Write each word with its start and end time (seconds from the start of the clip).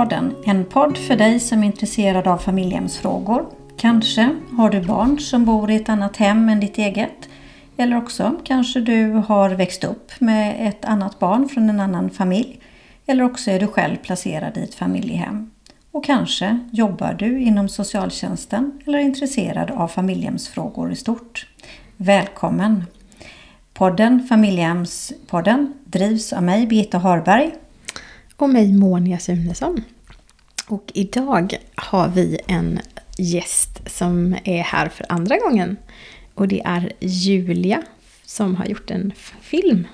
Familjehemspodden. 0.00 0.34
En 0.44 0.64
podd 0.64 0.98
för 0.98 1.16
dig 1.16 1.40
som 1.40 1.62
är 1.62 1.66
intresserad 1.66 2.26
av 2.26 2.38
familjehemsfrågor. 2.38 3.46
Kanske 3.76 4.36
har 4.58 4.70
du 4.70 4.80
barn 4.80 5.18
som 5.18 5.44
bor 5.44 5.70
i 5.70 5.76
ett 5.76 5.88
annat 5.88 6.16
hem 6.16 6.48
än 6.48 6.60
ditt 6.60 6.78
eget. 6.78 7.28
Eller 7.76 7.96
också 7.96 8.36
kanske 8.44 8.80
du 8.80 9.10
har 9.12 9.50
växt 9.50 9.84
upp 9.84 10.20
med 10.20 10.68
ett 10.68 10.84
annat 10.84 11.18
barn 11.18 11.48
från 11.48 11.70
en 11.70 11.80
annan 11.80 12.10
familj. 12.10 12.60
Eller 13.06 13.24
också 13.24 13.50
är 13.50 13.60
du 13.60 13.66
själv 13.66 13.96
placerad 13.96 14.56
i 14.56 14.60
ett 14.60 14.74
familjehem. 14.74 15.50
Och 15.90 16.04
kanske 16.04 16.58
jobbar 16.72 17.14
du 17.18 17.40
inom 17.40 17.68
socialtjänsten 17.68 18.80
eller 18.86 18.98
är 18.98 19.02
intresserad 19.02 19.70
av 19.70 19.88
familjehemsfrågor 19.88 20.92
i 20.92 20.96
stort. 20.96 21.46
Välkommen! 21.96 22.84
Podden 23.74 24.26
Familjehemspodden 24.28 25.72
drivs 25.84 26.32
av 26.32 26.42
mig, 26.42 26.66
Birgitta 26.66 26.98
Harberg. 26.98 27.52
Och 28.40 28.50
mig, 28.50 28.72
Monia 28.72 29.18
Sunesson. 29.18 29.82
Och 30.70 30.90
idag 30.94 31.54
har 31.74 32.08
vi 32.08 32.38
en 32.46 32.80
gäst 33.18 33.80
som 33.86 34.36
är 34.44 34.62
här 34.62 34.88
för 34.88 35.06
andra 35.08 35.36
gången. 35.36 35.76
Och 36.34 36.48
det 36.48 36.62
är 36.64 36.92
Julia 37.00 37.82
som 38.24 38.56
har 38.56 38.64
gjort 38.64 38.90
en 38.90 39.12
film. 39.40 39.86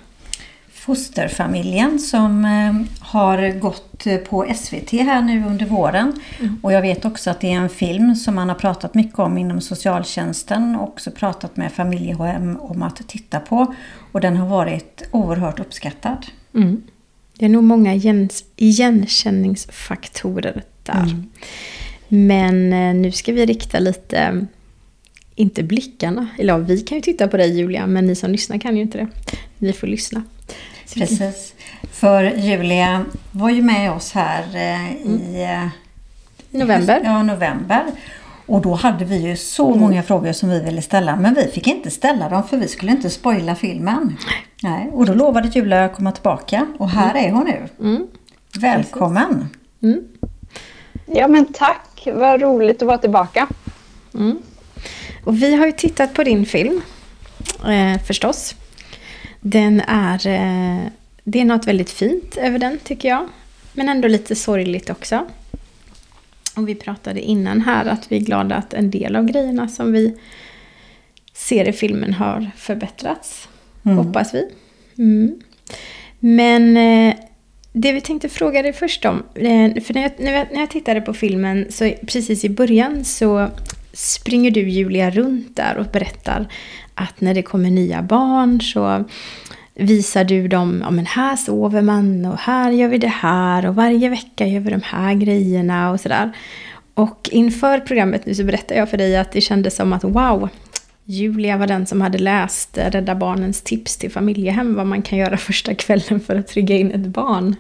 Fosterfamiljen 0.73 1.99
som 1.99 2.45
eh, 2.45 3.05
har 3.07 3.59
gått 3.61 4.05
på 4.29 4.47
SVT 4.57 4.91
här 4.91 5.23
nu 5.23 5.47
under 5.47 5.67
våren. 5.67 6.13
Mm. 6.41 6.61
Och 6.63 6.73
jag 6.73 6.83
vet 6.83 7.05
också 7.05 7.31
att 7.31 7.41
det 7.41 7.53
är 7.53 7.57
en 7.57 7.69
film 7.69 8.15
som 8.15 8.35
man 8.35 8.49
har 8.49 8.57
pratat 8.57 8.95
mycket 8.95 9.19
om 9.19 9.39
inom 9.39 9.61
socialtjänsten 9.61 10.77
och 10.77 10.89
också 10.89 11.11
pratat 11.11 11.57
med 11.57 11.73
familjehem 11.73 12.57
om 12.61 12.83
att 12.83 13.09
titta 13.09 13.41
på. 13.41 13.75
Och 14.13 14.21
den 14.21 14.37
har 14.37 14.49
varit 14.49 15.09
oerhört 15.13 15.61
uppskattad. 15.61 16.27
Mm. 16.55 16.83
Det 17.39 17.45
är 17.45 17.49
nog 17.49 17.65
många 17.65 17.95
igenkänningsfaktorer 18.57 20.63
där. 20.83 21.03
Mm. 21.03 21.31
Men 22.09 22.73
eh, 22.73 22.95
nu 22.95 23.13
ska 23.13 23.33
vi 23.33 23.47
rikta 23.47 23.79
lite, 23.79 24.47
inte 25.35 25.63
blickarna, 25.63 26.29
eller 26.39 26.59
vi 26.59 26.81
kan 26.81 26.99
ju 26.99 27.03
titta 27.03 27.29
på 27.29 27.37
dig 27.37 27.59
Julia, 27.59 27.87
men 27.87 28.07
ni 28.07 28.15
som 28.15 28.31
lyssnar 28.31 28.59
kan 28.59 28.77
ju 28.77 28.83
inte 28.83 28.99
det. 28.99 29.09
Ni 29.59 29.73
får 29.73 29.87
lyssna. 29.87 30.23
Precis. 30.95 31.55
För 31.91 32.23
Julia 32.23 33.05
var 33.33 33.51
ju 33.51 33.63
med 33.63 33.93
oss 33.93 34.13
här 34.13 34.43
eh, 34.55 34.93
i 34.93 35.45
mm. 35.45 35.69
november. 36.51 37.01
Ja, 37.05 37.23
november. 37.23 37.85
Och 38.47 38.63
då 38.63 38.75
hade 38.75 39.05
vi 39.05 39.17
ju 39.17 39.37
så 39.37 39.69
mm. 39.69 39.81
många 39.81 40.03
frågor 40.03 40.33
som 40.33 40.49
vi 40.49 40.61
ville 40.61 40.83
ställa. 40.83 41.17
Men 41.17 41.35
vi 41.35 41.47
fick 41.47 41.67
inte 41.67 41.91
ställa 41.91 42.29
dem 42.29 42.49
för 42.49 42.57
vi 42.57 42.69
skulle 42.69 42.93
inte 42.93 43.11
spoila 43.11 43.55
filmen. 43.55 44.17
Nej. 44.63 44.91
Och 44.93 45.07
då 45.07 45.15
lovade 45.15 45.49
Julia 45.49 45.85
att 45.85 45.97
komma 45.97 46.13
tillbaka. 46.13 46.67
Och 46.79 46.91
här 46.91 47.11
mm. 47.11 47.25
är 47.25 47.33
hon 47.33 47.45
nu. 47.45 47.69
Mm. 47.81 48.07
Välkommen! 48.59 49.49
Mm. 49.83 50.05
Ja 51.07 51.29
men 51.29 51.53
tack! 51.53 52.09
Vad 52.15 52.41
roligt 52.41 52.83
att 52.83 52.89
vara 52.89 52.99
tillbaka. 52.99 53.49
Mm. 54.15 54.39
Och 55.25 55.43
vi 55.43 55.57
har 55.57 55.67
ju 55.67 55.73
tittat 55.73 56.15
på 56.15 56.25
din 56.25 56.47
film. 56.47 56.83
Eh, 57.69 58.03
förstås. 58.03 58.55
Den 59.41 59.81
är... 59.81 60.27
Eh, 60.27 60.87
det 61.25 61.41
är 61.41 61.45
något 61.45 61.67
väldigt 61.67 61.91
fint 61.91 62.37
över 62.37 62.59
den 62.59 62.79
tycker 62.85 63.09
jag. 63.09 63.29
Men 63.73 63.89
ändå 63.89 64.09
lite 64.09 64.35
sorgligt 64.35 64.91
också. 64.91 65.27
Och 66.57 66.69
vi 66.69 66.75
pratade 66.75 67.21
innan 67.21 67.61
här 67.61 67.87
att 67.87 68.13
vi 68.13 68.17
är 68.17 68.21
glada 68.21 68.55
att 68.55 68.75
en 68.75 68.91
del 68.91 69.17
av 69.17 69.25
grejerna 69.25 69.69
som 69.69 69.93
vi 69.93 70.17
ser 71.33 71.69
i 71.69 71.73
filmen 71.73 72.13
har 72.13 72.51
förbättrats. 72.57 73.49
Mm. 73.85 73.99
Hoppas 73.99 74.35
vi. 74.35 74.49
Mm. 74.99 75.41
Men 76.19 76.77
eh, 76.77 77.15
det 77.73 77.93
vi 77.93 78.01
tänkte 78.01 78.29
fråga 78.29 78.63
dig 78.63 78.73
först 78.73 79.05
om. 79.05 79.23
Eh, 79.35 79.83
för 79.83 79.95
när 79.95 80.03
jag, 80.03 80.13
när 80.53 80.61
jag 80.61 80.71
tittade 80.71 81.01
på 81.01 81.15
filmen 81.15 81.67
så 81.71 81.93
precis 82.07 82.45
i 82.45 82.49
början 82.49 83.05
så 83.05 83.51
springer 83.93 84.51
du 84.51 84.69
Julia 84.69 85.11
runt 85.11 85.57
där 85.57 85.77
och 85.77 85.87
berättar 85.93 86.49
att 86.95 87.21
när 87.21 87.35
det 87.35 87.43
kommer 87.43 87.71
nya 87.71 88.03
barn 88.03 88.61
så 88.61 89.05
visar 89.77 90.25
du 90.25 90.49
dem, 90.49 90.81
ja 90.85 90.91
men 90.91 91.07
här 91.07 91.37
sover 91.37 91.83
man 91.83 92.25
och 92.25 92.39
här 92.39 92.71
gör 92.71 92.89
vi 92.89 92.99
det 92.99 93.07
här 93.07 93.67
och 93.67 93.75
varje 93.75 94.09
vecka 94.09 94.47
gör 94.47 94.61
vi 94.61 94.71
de 94.71 94.83
här 94.85 95.15
grejerna 95.15 95.91
och 95.91 96.01
sådär. 96.01 96.33
Och 96.95 97.29
inför 97.33 97.81
programmet 97.81 98.27
nu 98.27 98.35
så 98.35 98.45
berättade 98.45 98.81
jag 98.81 98.91
för 98.91 98.97
dig 98.97 99.17
att 99.17 99.33
det 99.33 99.41
kändes 99.41 99.77
som 99.77 99.93
att 99.93 100.05
wow, 100.05 100.49
Julia 101.05 101.57
var 101.57 101.67
den 101.67 101.87
som 101.87 102.01
hade 102.01 102.19
läst 102.19 102.79
Rädda 102.79 103.15
Barnens 103.15 103.63
tips 103.63 103.97
till 103.97 104.11
familjehem, 104.11 104.75
vad 104.75 104.87
man 104.87 105.03
kan 105.03 105.19
göra 105.19 105.37
första 105.37 105.75
kvällen 105.75 106.21
för 106.21 106.37
att 106.37 106.49
trygga 106.49 106.77
in 106.77 106.91
ett 106.91 107.07
barn. 107.07 107.57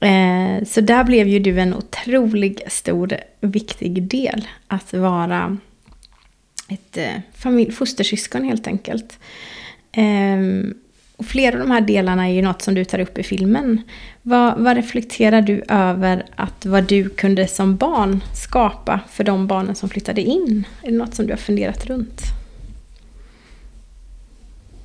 Eh, 0.00 0.64
så 0.66 0.80
där 0.80 1.04
blev 1.04 1.28
ju 1.28 1.38
du 1.38 1.60
en 1.60 1.74
otroligt 1.74 2.72
stor, 2.72 3.16
viktig 3.40 4.02
del. 4.02 4.48
Att 4.66 4.92
vara 4.92 5.56
ett 6.68 6.96
eh, 6.96 7.20
familj, 7.34 7.72
fostersyskon 7.72 8.44
helt 8.44 8.66
enkelt. 8.66 9.18
Ehm, 9.92 10.74
och 11.20 11.26
flera 11.26 11.54
av 11.54 11.60
de 11.60 11.70
här 11.70 11.80
delarna 11.80 12.28
är 12.28 12.32
ju 12.32 12.42
något 12.42 12.62
som 12.62 12.74
du 12.74 12.84
tar 12.84 12.98
upp 12.98 13.18
i 13.18 13.22
filmen. 13.22 13.82
Vad, 14.22 14.58
vad, 14.58 14.76
reflekterar 14.76 15.40
du 15.40 15.62
över 15.68 16.26
att 16.36 16.66
vad 16.66 16.84
du 16.84 17.08
kunde 17.08 17.46
som 17.46 17.76
barn 17.76 18.20
skapa 18.34 19.00
för 19.10 19.24
de 19.24 19.46
barnen 19.46 19.74
som 19.74 19.88
flyttade 19.88 20.20
in? 20.20 20.64
Är 20.82 20.90
det 20.90 20.96
något 20.96 21.14
som 21.14 21.26
du 21.26 21.32
har 21.32 21.38
funderat 21.38 21.86
runt? 21.86 22.20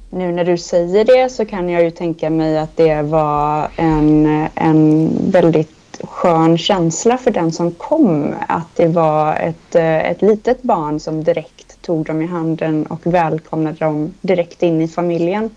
Nu 0.09 0.31
när 0.31 0.45
du 0.45 0.57
säger 0.57 1.05
det 1.05 1.29
så 1.29 1.45
kan 1.45 1.69
jag 1.69 1.83
ju 1.83 1.91
tänka 1.91 2.29
mig 2.29 2.57
att 2.57 2.77
det 2.77 3.01
var 3.01 3.67
en, 3.75 4.25
en 4.55 5.11
väldigt 5.31 6.01
skön 6.03 6.57
känsla 6.57 7.17
för 7.17 7.31
den 7.31 7.51
som 7.51 7.71
kom. 7.71 8.33
Att 8.47 8.75
det 8.75 8.87
var 8.87 9.35
ett, 9.35 9.75
ett 9.75 10.21
litet 10.21 10.61
barn 10.61 10.99
som 10.99 11.23
direkt 11.23 11.81
tog 11.81 12.05
dem 12.05 12.21
i 12.21 12.25
handen 12.25 12.85
och 12.85 13.01
välkomnade 13.03 13.77
dem 13.77 14.13
direkt 14.21 14.63
in 14.63 14.81
i 14.81 14.87
familjen 14.87 15.49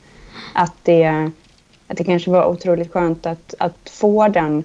att 0.55 0.75
det, 0.83 1.31
att 1.89 1.97
det 1.97 2.05
kanske 2.05 2.31
var 2.31 2.47
otroligt 2.47 2.93
skönt 2.93 3.27
att, 3.27 3.55
att 3.59 3.91
få 3.91 4.29
den 4.29 4.65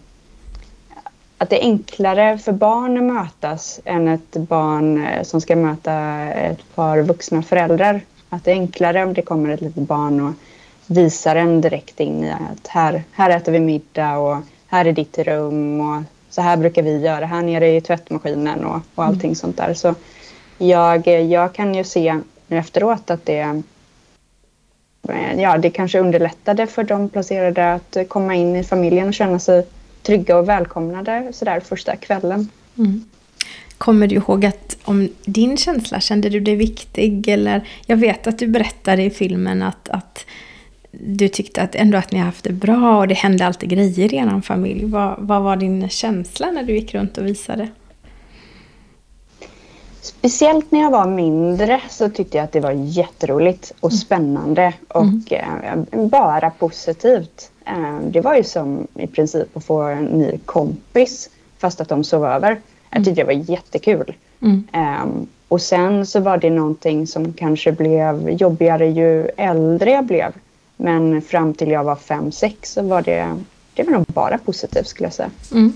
att 1.43 1.49
det 1.49 1.63
är 1.63 1.63
enklare 1.63 2.37
för 2.37 2.51
barn 2.51 2.97
att 2.97 3.03
mötas 3.03 3.79
än 3.85 4.07
ett 4.07 4.33
barn 4.33 5.05
eh, 5.05 5.23
som 5.23 5.41
ska 5.41 5.55
möta 5.55 5.93
ett 6.29 6.75
par 6.75 7.01
vuxna 7.01 7.43
föräldrar. 7.43 8.01
Att 8.29 8.43
det 8.43 8.51
är 8.51 8.55
enklare 8.55 9.03
om 9.03 9.13
det 9.13 9.21
kommer 9.21 9.49
ett 9.49 9.61
litet 9.61 9.87
barn 9.87 10.21
och 10.21 10.33
visar 10.87 11.35
en 11.35 11.61
direkt 11.61 11.99
in 11.99 12.23
i 12.23 12.31
att 12.31 12.67
här, 12.67 13.03
här 13.11 13.29
äter 13.29 13.51
vi 13.51 13.59
middag 13.59 14.17
och 14.17 14.37
här 14.67 14.85
är 14.85 14.93
ditt 14.93 15.17
rum 15.17 15.81
och 15.81 16.03
så 16.29 16.41
här 16.41 16.57
brukar 16.57 16.83
vi 16.83 16.97
göra 16.97 17.25
här 17.25 17.41
nere 17.41 17.75
i 17.75 17.81
tvättmaskinen 17.81 18.65
och, 18.65 18.81
och 18.95 19.03
allting 19.03 19.29
mm. 19.29 19.35
sånt 19.35 19.57
där. 19.57 19.73
Så 19.73 19.95
jag, 20.57 21.07
jag 21.07 21.53
kan 21.53 21.75
ju 21.75 21.83
se 21.83 22.19
nu 22.47 22.57
efteråt 22.57 23.09
att 23.09 23.25
det, 23.25 23.61
Eh, 25.09 25.41
ja, 25.41 25.57
det 25.57 25.69
kanske 25.69 25.99
underlättade 25.99 26.67
för 26.67 26.83
de 26.83 27.09
placerade 27.09 27.73
att 27.73 27.97
komma 28.07 28.35
in 28.35 28.55
i 28.55 28.63
familjen 28.63 29.07
och 29.07 29.13
känna 29.13 29.39
sig 29.39 29.65
trygga 30.01 30.37
och 30.37 30.49
välkomnade 30.49 31.27
sådär 31.33 31.59
första 31.59 31.95
kvällen. 31.95 32.49
Mm. 32.77 33.03
Kommer 33.77 34.07
du 34.07 34.15
ihåg 34.15 34.45
att 34.45 34.77
om 34.83 35.09
din 35.25 35.57
känsla, 35.57 35.99
kände 35.99 36.29
du 36.29 36.39
dig 36.39 36.55
viktig? 36.55 37.27
Eller, 37.27 37.67
jag 37.85 37.97
vet 37.97 38.27
att 38.27 38.39
du 38.39 38.47
berättade 38.47 39.03
i 39.03 39.09
filmen 39.09 39.61
att, 39.61 39.89
att 39.89 40.25
du 40.91 41.27
tyckte 41.27 41.61
att 41.61 41.75
ändå 41.75 41.97
att 41.97 42.11
ni 42.11 42.19
har 42.19 42.25
haft 42.25 42.43
det 42.43 42.53
bra 42.53 42.97
och 42.97 43.07
det 43.07 43.13
hände 43.13 43.45
alltid 43.45 43.69
grejer 43.69 44.13
i 44.13 44.17
er 44.17 44.41
familj. 44.41 44.85
Vad, 44.85 45.15
vad 45.17 45.41
var 45.41 45.55
din 45.55 45.89
känsla 45.89 46.51
när 46.51 46.63
du 46.63 46.73
gick 46.73 46.93
runt 46.93 47.17
och 47.17 47.25
visade? 47.25 47.67
Speciellt 50.03 50.71
när 50.71 50.79
jag 50.79 50.91
var 50.91 51.07
mindre 51.07 51.81
så 51.89 52.09
tyckte 52.09 52.37
jag 52.37 52.43
att 52.43 52.51
det 52.51 52.59
var 52.59 52.71
jätteroligt 52.71 53.71
och 53.79 53.91
mm. 53.91 53.97
spännande 53.97 54.73
och 54.87 55.31
mm. 55.31 55.85
eh, 55.91 56.05
bara 56.05 56.49
positivt. 56.49 57.51
Eh, 57.65 57.99
det 57.99 58.21
var 58.21 58.35
ju 58.35 58.43
som 58.43 58.87
i 58.95 59.07
princip 59.07 59.57
att 59.57 59.65
få 59.65 59.81
en 59.81 60.05
ny 60.05 60.39
kompis 60.45 61.29
fast 61.57 61.81
att 61.81 61.89
de 61.89 62.03
sov 62.03 62.25
över. 62.25 62.49
Jag 62.89 62.97
mm. 62.97 63.03
tyckte 63.05 63.21
det 63.21 63.25
var 63.25 63.49
jättekul. 63.51 64.15
Mm. 64.41 64.67
Eh, 64.73 65.05
och 65.47 65.61
sen 65.61 66.05
så 66.05 66.19
var 66.19 66.37
det 66.37 66.49
någonting 66.49 67.07
som 67.07 67.33
kanske 67.33 67.71
blev 67.71 68.29
jobbigare 68.29 68.87
ju 68.87 69.27
äldre 69.37 69.91
jag 69.91 70.05
blev. 70.05 70.33
Men 70.77 71.21
fram 71.21 71.53
till 71.53 71.71
jag 71.71 71.83
var 71.83 71.95
fem 71.95 72.31
sex 72.31 72.73
så 72.73 72.81
var 72.81 73.01
det, 73.01 73.35
det 73.73 73.83
var 73.83 73.91
nog 73.91 74.05
bara 74.05 74.37
positivt 74.37 74.87
skulle 74.87 75.05
jag 75.05 75.13
säga. 75.13 75.31
Mm. 75.51 75.73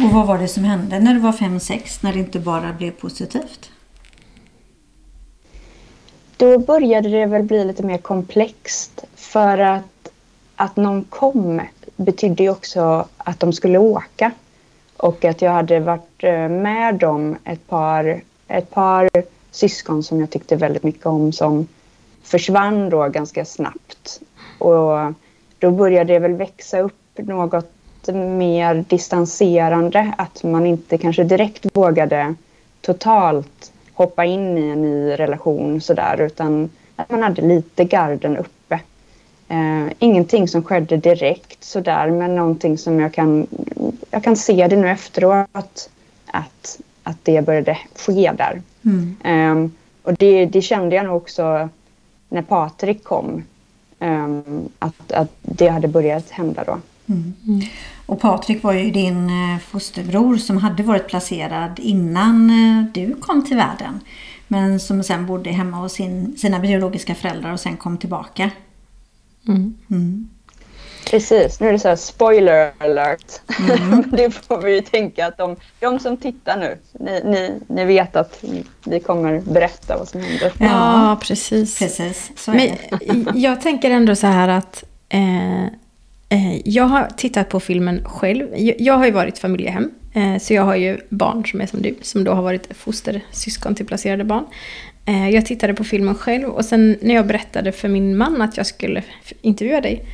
Och 0.00 0.10
vad 0.10 0.26
var 0.26 0.38
det 0.38 0.48
som 0.48 0.64
hände 0.64 1.00
när 1.00 1.14
du 1.14 1.20
var 1.20 1.32
5-6 1.32 1.98
när 2.00 2.12
det 2.12 2.18
inte 2.18 2.38
bara 2.38 2.72
blev 2.72 2.90
positivt? 2.90 3.70
Då 6.36 6.58
började 6.58 7.08
det 7.08 7.26
väl 7.26 7.42
bli 7.42 7.64
lite 7.64 7.82
mer 7.82 7.98
komplext 7.98 9.04
för 9.14 9.58
att, 9.58 10.08
att 10.56 10.76
någon 10.76 11.04
kom 11.04 11.60
betydde 11.96 12.42
ju 12.42 12.50
också 12.50 13.08
att 13.16 13.40
de 13.40 13.52
skulle 13.52 13.78
åka. 13.78 14.30
Och 14.96 15.24
att 15.24 15.42
jag 15.42 15.50
hade 15.50 15.80
varit 15.80 16.24
eh, 16.24 16.48
med 16.48 16.94
dem 16.94 17.36
ett 17.44 17.66
par, 17.66 18.20
ett 18.48 18.70
par 18.70 19.10
syskon 19.50 20.02
som 20.02 20.20
jag 20.20 20.30
tyckte 20.30 20.56
väldigt 20.56 20.82
mycket 20.82 21.06
om 21.06 21.32
som 21.32 21.66
försvann 22.22 22.90
då 22.90 23.08
ganska 23.08 23.44
snabbt. 23.44 24.20
Och 24.58 25.14
då 25.58 25.70
började 25.70 26.12
det 26.12 26.18
väl 26.18 26.34
växa 26.34 26.80
upp 26.80 27.18
något 27.18 27.72
lite 28.02 28.18
mer 28.18 28.84
distanserande. 28.88 30.14
Att 30.18 30.42
man 30.42 30.66
inte 30.66 30.98
kanske 30.98 31.24
direkt 31.24 31.66
vågade 31.76 32.34
totalt 32.80 33.72
hoppa 33.94 34.24
in 34.24 34.58
i 34.58 34.68
en 34.68 34.82
ny 34.82 35.10
relation 35.10 35.80
sådär 35.80 36.20
utan 36.20 36.70
att 36.96 37.10
man 37.10 37.22
hade 37.22 37.42
lite 37.42 37.84
garden 37.84 38.36
uppe. 38.36 38.80
Eh, 39.48 39.92
ingenting 39.98 40.48
som 40.48 40.62
skedde 40.62 40.96
direkt 40.96 41.64
sådär 41.64 42.10
men 42.10 42.36
någonting 42.36 42.78
som 42.78 43.00
jag 43.00 43.14
kan, 43.14 43.46
jag 44.10 44.24
kan 44.24 44.36
se 44.36 44.68
det 44.68 44.76
nu 44.76 44.88
efteråt 44.88 45.90
att, 46.26 46.80
att 47.02 47.18
det 47.22 47.46
började 47.46 47.78
ske 47.96 48.32
där. 48.36 48.62
Mm. 48.84 49.16
Eh, 49.24 49.70
och 50.02 50.14
det, 50.14 50.46
det, 50.46 50.62
kände 50.62 50.96
jag 50.96 51.06
nog 51.06 51.16
också 51.16 51.68
när 52.28 52.42
Patrik 52.42 53.04
kom. 53.04 53.44
Eh, 53.98 54.28
att, 54.78 55.12
att 55.12 55.30
det 55.42 55.68
hade 55.68 55.88
börjat 55.88 56.30
hända 56.30 56.64
då. 56.64 56.78
Mm. 57.06 57.34
Mm. 57.46 57.60
Och 58.06 58.20
Patrik 58.20 58.62
var 58.62 58.72
ju 58.72 58.90
din 58.90 59.30
eh, 59.30 59.58
fosterbror 59.58 60.36
som 60.36 60.56
hade 60.56 60.82
varit 60.82 61.08
placerad 61.08 61.78
innan 61.78 62.50
eh, 62.50 62.92
du 62.92 63.14
kom 63.14 63.44
till 63.44 63.56
världen. 63.56 64.00
Men 64.48 64.80
som 64.80 65.02
sen 65.02 65.26
bodde 65.26 65.50
hemma 65.50 65.76
hos 65.76 65.92
sin, 65.92 66.36
sina 66.36 66.58
biologiska 66.58 67.14
föräldrar 67.14 67.52
och 67.52 67.60
sen 67.60 67.76
kom 67.76 67.98
tillbaka. 67.98 68.50
Mm. 69.48 69.74
Mm. 69.90 70.28
Precis, 71.10 71.60
nu 71.60 71.68
är 71.68 71.72
det 71.72 71.78
så 71.78 71.88
här 71.88 71.96
spoiler 71.96 72.72
alert. 72.78 73.40
Mm. 73.58 74.04
det 74.16 74.30
får 74.30 74.62
vi 74.62 74.74
ju 74.74 74.80
tänka 74.80 75.26
att 75.26 75.38
de, 75.38 75.56
de 75.80 75.98
som 75.98 76.16
tittar 76.16 76.56
nu, 76.56 76.78
ni, 76.92 77.22
ni, 77.24 77.60
ni 77.66 77.84
vet 77.84 78.16
att 78.16 78.44
vi 78.84 79.00
kommer 79.00 79.40
berätta 79.40 79.98
vad 79.98 80.08
som 80.08 80.20
händer. 80.20 80.52
Ja, 80.58 81.18
precis. 81.22 81.78
precis. 81.78 82.30
Men 82.46 82.76
jag 83.34 83.60
tänker 83.60 83.90
ändå 83.90 84.16
så 84.16 84.26
här 84.26 84.48
att 84.48 84.84
eh, 85.08 85.66
jag 86.64 86.84
har 86.84 87.08
tittat 87.16 87.48
på 87.48 87.60
filmen 87.60 88.04
själv. 88.04 88.46
Jag, 88.56 88.80
jag 88.80 88.94
har 88.94 89.04
ju 89.06 89.10
varit 89.10 89.38
familjehem. 89.38 89.90
Eh, 90.12 90.38
så 90.38 90.54
jag 90.54 90.62
har 90.62 90.76
ju 90.76 90.98
barn 91.08 91.46
som 91.46 91.60
är 91.60 91.66
som 91.66 91.82
du, 91.82 91.94
som 92.02 92.24
då 92.24 92.32
har 92.32 92.42
varit 92.42 92.76
fostersyskon 92.76 93.74
till 93.74 93.86
placerade 93.86 94.24
barn. 94.24 94.44
Eh, 95.04 95.30
jag 95.30 95.46
tittade 95.46 95.74
på 95.74 95.84
filmen 95.84 96.14
själv 96.14 96.48
och 96.48 96.64
sen 96.64 96.96
när 97.00 97.14
jag 97.14 97.26
berättade 97.26 97.72
för 97.72 97.88
min 97.88 98.16
man 98.16 98.42
att 98.42 98.56
jag 98.56 98.66
skulle 98.66 99.02
intervjua 99.42 99.80
dig 99.80 100.04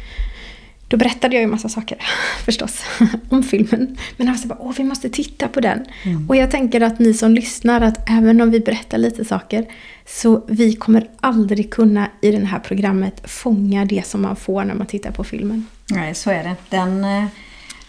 då 0.88 0.96
berättade 0.96 1.34
jag 1.34 1.40
ju 1.40 1.46
massa 1.46 1.68
saker 1.68 1.98
förstås 2.44 2.82
om 3.28 3.42
filmen. 3.42 3.96
Men 4.16 4.28
han 4.28 4.38
sa 4.38 4.48
bara, 4.48 4.58
åh 4.60 4.72
vi 4.76 4.84
måste 4.84 5.08
titta 5.08 5.48
på 5.48 5.60
den. 5.60 5.84
Mm. 6.04 6.28
Och 6.28 6.36
jag 6.36 6.50
tänker 6.50 6.80
att 6.80 6.98
ni 6.98 7.14
som 7.14 7.34
lyssnar, 7.34 7.80
att 7.80 8.10
även 8.10 8.40
om 8.40 8.50
vi 8.50 8.60
berättar 8.60 8.98
lite 8.98 9.24
saker, 9.24 9.66
så 10.06 10.44
vi 10.48 10.74
kommer 10.74 11.08
aldrig 11.20 11.70
kunna 11.70 12.10
i 12.22 12.30
det 12.30 12.44
här 12.44 12.58
programmet 12.58 13.30
fånga 13.30 13.84
det 13.84 14.06
som 14.06 14.22
man 14.22 14.36
får 14.36 14.64
när 14.64 14.74
man 14.74 14.86
tittar 14.86 15.10
på 15.10 15.24
filmen. 15.24 15.66
Nej, 15.90 16.14
så 16.14 16.30
är 16.30 16.44
det. 16.44 16.56
Den, 16.68 17.04
eh, 17.04 17.24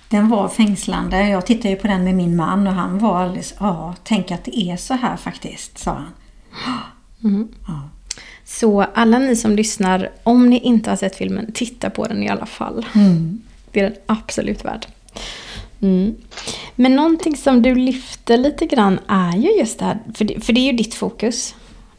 den 0.10 0.30
var 0.30 0.50
fängslande. 0.50 1.28
Jag 1.28 1.46
tittade 1.46 1.70
ju 1.70 1.76
på 1.76 1.88
den 1.88 2.04
med 2.04 2.16
min 2.16 2.36
man 2.36 2.68
och 2.68 2.74
han 2.74 3.00
var 3.00 3.24
alldeles, 3.24 3.54
ja, 3.60 3.96
tänk 4.04 4.32
att 4.32 4.44
det 4.44 4.60
är 4.60 4.78
så 4.78 4.94
här 4.94 5.18
faktiskt, 5.18 5.78
sa 5.78 5.92
han. 5.92 6.14
Mm. 7.24 7.48
Ja. 7.68 7.90
Så 8.46 8.82
alla 8.82 9.20
ni 9.20 9.36
som 9.36 9.56
lyssnar, 9.56 10.10
om 10.24 10.50
ni 10.50 10.60
inte 10.60 10.90
har 10.90 10.98
sett 10.98 11.16
filmen, 11.16 11.52
titta 11.54 11.90
på 11.90 12.06
den 12.06 12.24
i 12.24 12.30
alla 12.30 12.46
fall. 12.46 12.86
Mm. 12.96 13.42
Det 13.72 13.80
är 13.80 13.84
den 13.84 14.00
absolut 14.06 14.66
värd. 14.66 14.86
Mm. 15.82 16.16
Men 16.76 16.96
någonting 16.96 17.38
som 17.38 17.62
du 17.62 17.76
lyfter 17.76 18.38
lite 18.38 18.66
grann 18.66 19.00
är 19.08 19.38
ju 19.38 19.60
just 19.60 19.80
det 19.80 19.86
här, 19.86 20.00
för 20.14 20.26
det, 20.26 20.46
för 20.46 20.54
det 20.54 20.60
är 20.60 20.72
ju 20.72 20.78
ditt 20.78 20.94
fokus. 20.94 21.56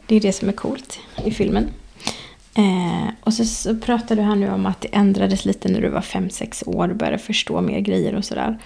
Det 0.07 0.15
är 0.15 0.19
det 0.19 0.33
som 0.33 0.49
är 0.49 0.53
coolt 0.53 0.99
i 1.25 1.31
filmen. 1.31 1.67
Eh, 2.55 3.13
och 3.23 3.33
så, 3.33 3.45
så 3.45 3.75
pratar 3.75 4.15
du 4.15 4.21
här 4.21 4.35
nu 4.35 4.51
om 4.51 4.65
att 4.65 4.81
det 4.81 4.87
ändrades 4.91 5.45
lite 5.45 5.69
när 5.69 5.81
du 5.81 5.89
var 5.89 6.01
5-6 6.01 6.67
år 6.67 6.89
och 6.89 6.95
började 6.95 7.17
förstå 7.17 7.61
mer 7.61 7.79
grejer 7.79 8.15
och 8.15 8.25
sådär. 8.25 8.57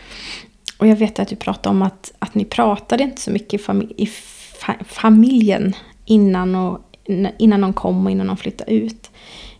Och 0.77 0.87
jag 0.87 0.95
vet 0.95 1.19
att 1.19 1.27
du 1.27 1.35
pratade 1.35 1.75
om 1.75 1.81
att, 1.81 2.13
att 2.19 2.35
ni 2.35 2.45
pratade 2.45 3.03
inte 3.03 3.21
så 3.21 3.31
mycket 3.31 3.69
i, 3.69 4.03
i 4.03 4.05
fa 4.59 4.75
familjen 4.85 5.75
innan, 6.05 6.55
och, 6.55 6.79
innan 7.37 7.61
de 7.61 7.73
kom 7.73 8.05
och 8.05 8.11
innan 8.11 8.27
de 8.27 8.37
flyttade 8.37 8.73
ut. 8.73 9.11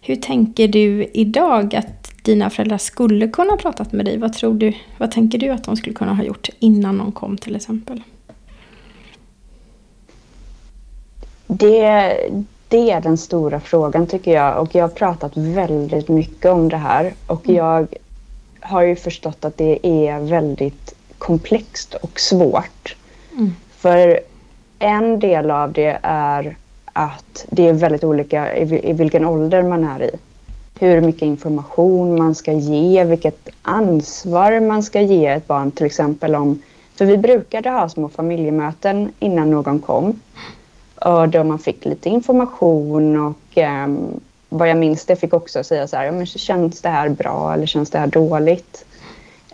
Hur 0.02 0.16
tänker 0.16 0.68
du 0.68 1.12
idag 1.14 1.76
att 1.76 2.24
dina 2.24 2.50
föräldrar 2.50 2.78
skulle 2.78 3.28
kunna 3.28 3.50
ha 3.50 3.58
pratat 3.58 3.92
med 3.92 4.06
dig? 4.06 4.18
Vad, 4.18 4.34
tror 4.34 4.54
du, 4.54 4.74
vad 4.98 5.12
tänker 5.12 5.38
du 5.38 5.50
att 5.50 5.64
de 5.64 5.78
skulle 5.78 5.96
kunna 5.96 6.14
ha 6.14 6.24
gjort 6.24 6.50
innan 6.60 6.98
de 6.98 7.12
kom 7.12 7.38
till 7.38 7.56
exempel? 7.56 8.04
Det, 11.48 12.18
det 12.76 12.92
är 12.92 13.02
den 13.02 13.18
stora 13.18 13.60
frågan 13.60 14.08
tycker 14.08 14.34
jag 14.34 14.62
och 14.62 14.76
jag 14.76 14.84
har 14.84 14.90
pratat 14.90 15.38
väldigt 15.38 16.08
mycket 16.08 16.52
om 16.52 16.70
det 16.70 16.78
här 16.78 17.14
och 17.28 17.46
mm. 17.46 17.56
jag 17.56 17.88
har 18.60 18.82
ju 18.82 18.96
förstått 18.96 19.46
att 19.46 19.58
det 19.58 19.88
är 19.88 20.20
väldigt 20.20 20.94
komplext 21.18 21.94
och 21.94 22.20
svårt. 22.20 22.96
Mm. 23.32 23.56
För 23.78 24.20
en 24.80 25.20
del 25.20 25.52
av 25.52 25.72
det 25.72 26.00
är 26.04 26.58
att 26.94 27.46
det 27.50 27.68
är 27.68 27.74
väldigt 27.74 28.04
olika 28.04 28.58
i, 28.58 28.94
vilken 28.94 29.26
ålder 29.26 29.64
man 29.64 29.84
är 29.84 30.04
i. 30.04 30.12
Hur 30.80 31.02
mycket 31.02 31.22
information 31.22 32.18
man 32.20 32.36
ska 32.36 32.52
ge, 32.52 33.04
vilket 33.04 33.50
ansvar 33.62 34.60
man 34.60 34.84
ska 34.84 35.02
ge 35.02 35.26
ett 35.26 35.48
barn 35.48 35.72
till 35.72 35.86
exempel 35.86 36.36
om 36.36 36.62
för 36.96 37.06
vi 37.06 37.18
brukade 37.18 37.70
ha 37.70 37.90
små 37.90 38.10
familjemöten 38.10 39.12
innan 39.20 39.52
någon 39.52 39.80
kom. 39.80 40.20
Och 41.06 41.30
då 41.30 41.44
man 41.44 41.60
fick 41.60 41.86
lite 41.86 42.10
information 42.10 43.18
och 43.26 43.58
um, 43.58 44.20
vad 44.50 44.70
jag 44.70 44.78
minns 44.78 45.06
det 45.06 45.16
fick 45.16 45.34
också 45.34 45.64
säga 45.64 45.88
så 45.88 45.98
här, 45.98 46.06
ja, 46.06 46.12
men 46.12 46.26
känns 46.26 46.82
det 46.82 46.90
här 46.90 47.10
bra 47.10 47.54
eller 47.54 47.66
känns 47.66 47.90
det 47.90 48.00
här 48.00 48.08
dåligt? 48.08 48.86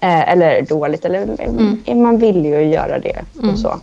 Eh, 0.02 0.30
eller 0.30 0.62
dåligt, 0.62 1.06
eller 1.06 1.40
mm. 1.40 2.02
man 2.02 2.18
vill 2.18 2.46
ju 2.46 2.62
göra 2.62 3.00
det 3.00 3.22
och 3.38 3.44
mm. 3.44 3.58
så. 3.58 3.80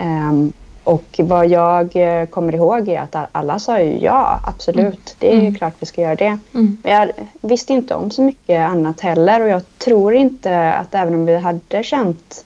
Um, 0.00 0.52
och 0.84 1.20
vad 1.22 1.48
jag 1.48 1.96
eh, 1.96 2.26
kommer 2.26 2.54
ihåg 2.54 2.88
är 2.88 3.00
att 3.00 3.28
alla 3.32 3.58
sa 3.58 3.80
ju 3.80 3.98
ja, 3.98 4.40
absolut, 4.46 4.84
mm. 4.84 4.94
det 5.18 5.34
är 5.34 5.40
mm. 5.40 5.54
klart 5.54 5.74
vi 5.78 5.86
ska 5.86 6.00
göra 6.00 6.14
det. 6.14 6.38
Mm. 6.54 6.78
Men 6.82 6.92
jag 6.92 7.10
visste 7.40 7.72
inte 7.72 7.94
om 7.94 8.10
så 8.10 8.22
mycket 8.22 8.70
annat 8.70 9.00
heller 9.00 9.40
och 9.40 9.48
jag 9.48 9.62
tror 9.78 10.14
inte 10.14 10.72
att 10.72 10.94
även 10.94 11.14
om 11.14 11.26
vi 11.26 11.36
hade 11.36 11.82
känt 11.82 12.44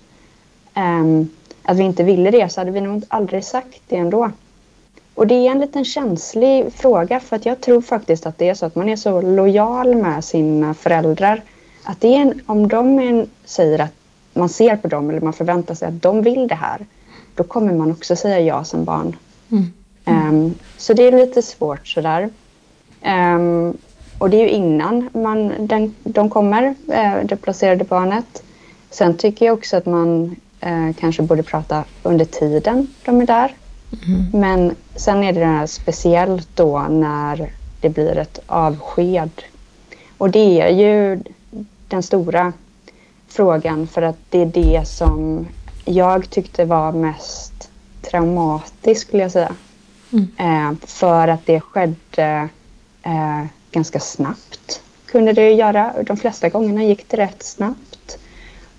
um, 0.77 1.29
att 1.69 1.77
vi 1.77 1.83
inte 1.83 2.03
ville 2.03 2.31
det 2.31 2.53
så 2.53 2.61
hade 2.61 2.71
vi 2.71 2.81
nog 2.81 3.05
aldrig 3.09 3.45
sagt 3.45 3.83
det 3.89 3.97
ändå. 3.97 4.31
Och 5.15 5.27
det 5.27 5.35
är 5.35 5.51
en 5.51 5.61
liten 5.61 5.85
känslig 5.85 6.73
fråga 6.73 7.21
för 7.21 7.37
att 7.37 7.47
jag 7.47 7.61
tror 7.61 7.81
faktiskt 7.81 8.27
att 8.27 8.39
det 8.39 8.49
är 8.49 8.55
så 8.55 8.67
att 8.67 8.75
man 8.75 8.89
är 8.89 8.97
så 8.97 9.21
lojal 9.21 9.95
med 9.95 10.25
sina 10.25 10.75
föräldrar. 10.75 11.43
Att 11.85 12.01
det 12.01 12.09
är 12.09 12.21
en, 12.21 12.41
om 12.47 12.69
de 12.69 12.99
en, 12.99 13.27
säger 13.45 13.79
att 13.79 13.93
man 14.35 14.49
ser 14.49 14.77
på 14.77 14.89
dem 14.89 15.11
eller 15.11 15.21
man 15.21 15.33
förväntar 15.33 15.75
sig 15.75 15.89
att 15.89 16.03
de 16.03 16.23
vill 16.23 16.49
det 16.49 16.55
här, 16.55 16.87
då 17.35 17.45
kommer 17.45 17.73
man 17.73 17.91
också 17.91 18.17
säga 18.17 18.41
ja 18.41 18.65
som 18.65 18.85
barn. 18.85 19.17
Mm. 19.51 19.73
Um, 20.05 20.55
så 20.77 20.93
det 20.93 21.03
är 21.03 21.13
lite 21.13 21.43
svårt 21.43 21.89
sådär. 21.89 22.31
Um, 23.37 23.77
och 24.19 24.31
det 24.31 24.37
är 24.37 24.43
ju 24.43 24.51
innan 24.51 25.09
man, 25.13 25.67
den, 25.67 25.95
de 26.03 26.31
kommer, 26.31 26.63
uh, 26.69 27.25
det 27.25 27.37
placerade 27.37 27.85
barnet. 27.85 28.43
Sen 28.91 29.17
tycker 29.17 29.47
jag 29.47 29.55
också 29.55 29.77
att 29.77 29.87
man 29.87 30.37
uh, 30.67 30.93
kanske 31.01 31.23
borde 31.23 31.43
prata 31.43 31.85
under 32.03 32.25
tiden 32.25 32.87
de 33.05 33.21
är 33.21 33.27
där. 33.27 33.55
Mm. 34.07 34.31
Men 34.33 34.75
sen 34.97 35.25
är 35.25 35.33
det 35.33 35.45
här 35.45 35.67
speciellt 35.67 36.49
då 36.55 36.79
när 36.81 37.53
det 37.81 37.89
blir 37.89 38.19
ett 38.19 38.39
avsked. 38.47 39.31
Och 40.19 40.31
det 40.31 40.61
är 40.61 40.69
ju 40.69 41.21
den 41.89 42.03
stora 42.03 42.53
frågan 43.29 43.87
för 43.87 44.03
att 44.03 44.19
det 44.31 44.43
är 44.43 44.47
det 44.47 44.89
som 44.89 45.47
jag 45.85 46.31
tyckte 46.31 46.65
var 46.65 46.93
mest 46.93 47.71
traumatiskt 48.03 49.09
skulle 49.09 49.23
jag 49.23 49.33
säga. 49.33 49.55
Mm. 50.13 50.29
Eh, 50.39 50.79
för 50.87 51.29
att 51.29 51.47
det 51.47 51.61
skedde 51.61 52.49
eh, 53.03 53.45
ganska 53.71 54.01
snabbt 54.01 54.83
kunde 55.07 55.33
det 55.33 55.53
göra. 55.53 55.95
De 56.07 56.17
flesta 56.17 56.49
gångerna 56.49 56.85
gick 56.85 57.09
det 57.09 57.17
rätt 57.17 57.43
snabbt. 57.43 57.88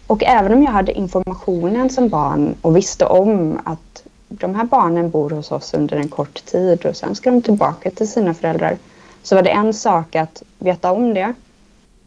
Och 0.09 0.23
även 0.23 0.53
om 0.53 0.63
jag 0.63 0.71
hade 0.71 0.91
informationen 0.91 1.89
som 1.89 2.09
barn 2.09 2.55
och 2.61 2.77
visste 2.77 3.05
om 3.05 3.59
att 3.63 4.03
de 4.27 4.55
här 4.55 4.63
barnen 4.63 5.09
bor 5.09 5.29
hos 5.29 5.51
oss 5.51 5.73
under 5.73 5.97
en 5.97 6.07
kort 6.07 6.45
tid 6.45 6.85
och 6.85 6.95
sen 6.95 7.15
ska 7.15 7.31
de 7.31 7.41
tillbaka 7.41 7.91
till 7.91 8.11
sina 8.11 8.33
föräldrar. 8.33 8.77
Så 9.23 9.35
var 9.35 9.43
det 9.43 9.49
en 9.49 9.73
sak 9.73 10.15
att 10.15 10.43
veta 10.59 10.91
om 10.91 11.13
det 11.13 11.33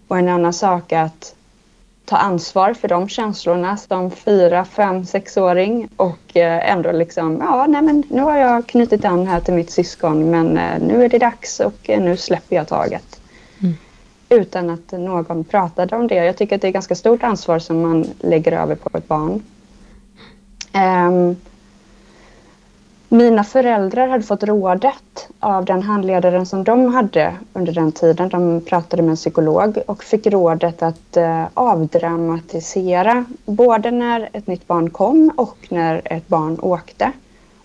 och 0.09 0.19
en 0.19 0.29
annan 0.29 0.53
sak 0.53 0.93
att 0.93 1.35
ta 2.05 2.17
ansvar 2.17 2.75
för 2.75 2.89
de 2.89 3.09
känslorna 3.09 3.77
som 3.77 4.11
fyra, 4.11 4.65
fem, 4.65 5.07
sexåring 5.07 5.89
och 5.97 6.37
eh, 6.37 6.71
ändå 6.73 6.93
liksom, 6.93 7.39
ja, 7.41 7.67
nej 7.69 7.83
men 7.83 8.03
nu 8.11 8.23
har 8.23 8.37
jag 8.37 8.67
knutit 8.67 9.05
an 9.05 9.27
här 9.27 9.41
till 9.41 9.55
mitt 9.55 9.71
syskon 9.71 10.31
men 10.31 10.59
eh, 10.59 10.81
nu 10.81 11.05
är 11.05 11.09
det 11.09 11.19
dags 11.19 11.61
och 11.61 11.91
eh, 11.91 12.01
nu 12.01 12.17
släpper 12.17 12.57
jag 12.57 12.69
taget. 12.69 13.21
Mm. 13.61 13.75
Utan 14.33 14.71
att 14.71 14.93
någon 14.93 15.45
pratade 15.45 15.97
om 15.97 16.07
det. 16.07 16.15
Jag 16.15 16.37
tycker 16.37 16.57
att 16.57 16.63
det 16.63 16.69
är 16.69 16.73
ganska 16.73 16.95
stort 16.95 17.23
ansvar 17.23 17.59
som 17.59 17.83
man 17.83 18.07
lägger 18.21 18.53
över 18.53 18.75
på 18.75 18.99
ett 18.99 19.09
barn. 19.09 19.43
Um, 20.75 21.37
mina 23.09 23.45
föräldrar 23.45 24.09
hade 24.09 24.25
fått 24.25 24.43
rådet 24.43 25.29
av 25.41 25.65
den 25.65 25.83
handledaren 25.83 26.47
som 26.47 26.65
de 26.65 26.95
hade 26.95 27.35
under 27.53 27.73
den 27.73 27.93
tiden. 27.93 28.29
De 28.29 28.61
pratade 28.61 29.03
med 29.03 29.11
en 29.11 29.17
psykolog 29.17 29.79
och 29.87 30.05
fick 30.05 30.27
rådet 30.27 30.83
att 30.83 31.17
uh, 31.17 31.45
avdramatisera 31.55 33.25
både 33.45 33.91
när 33.91 34.29
ett 34.33 34.47
nytt 34.47 34.67
barn 34.67 34.91
kom 34.91 35.33
och 35.37 35.59
när 35.69 36.03
ett 36.05 36.29
barn 36.29 36.59
åkte. 36.61 37.13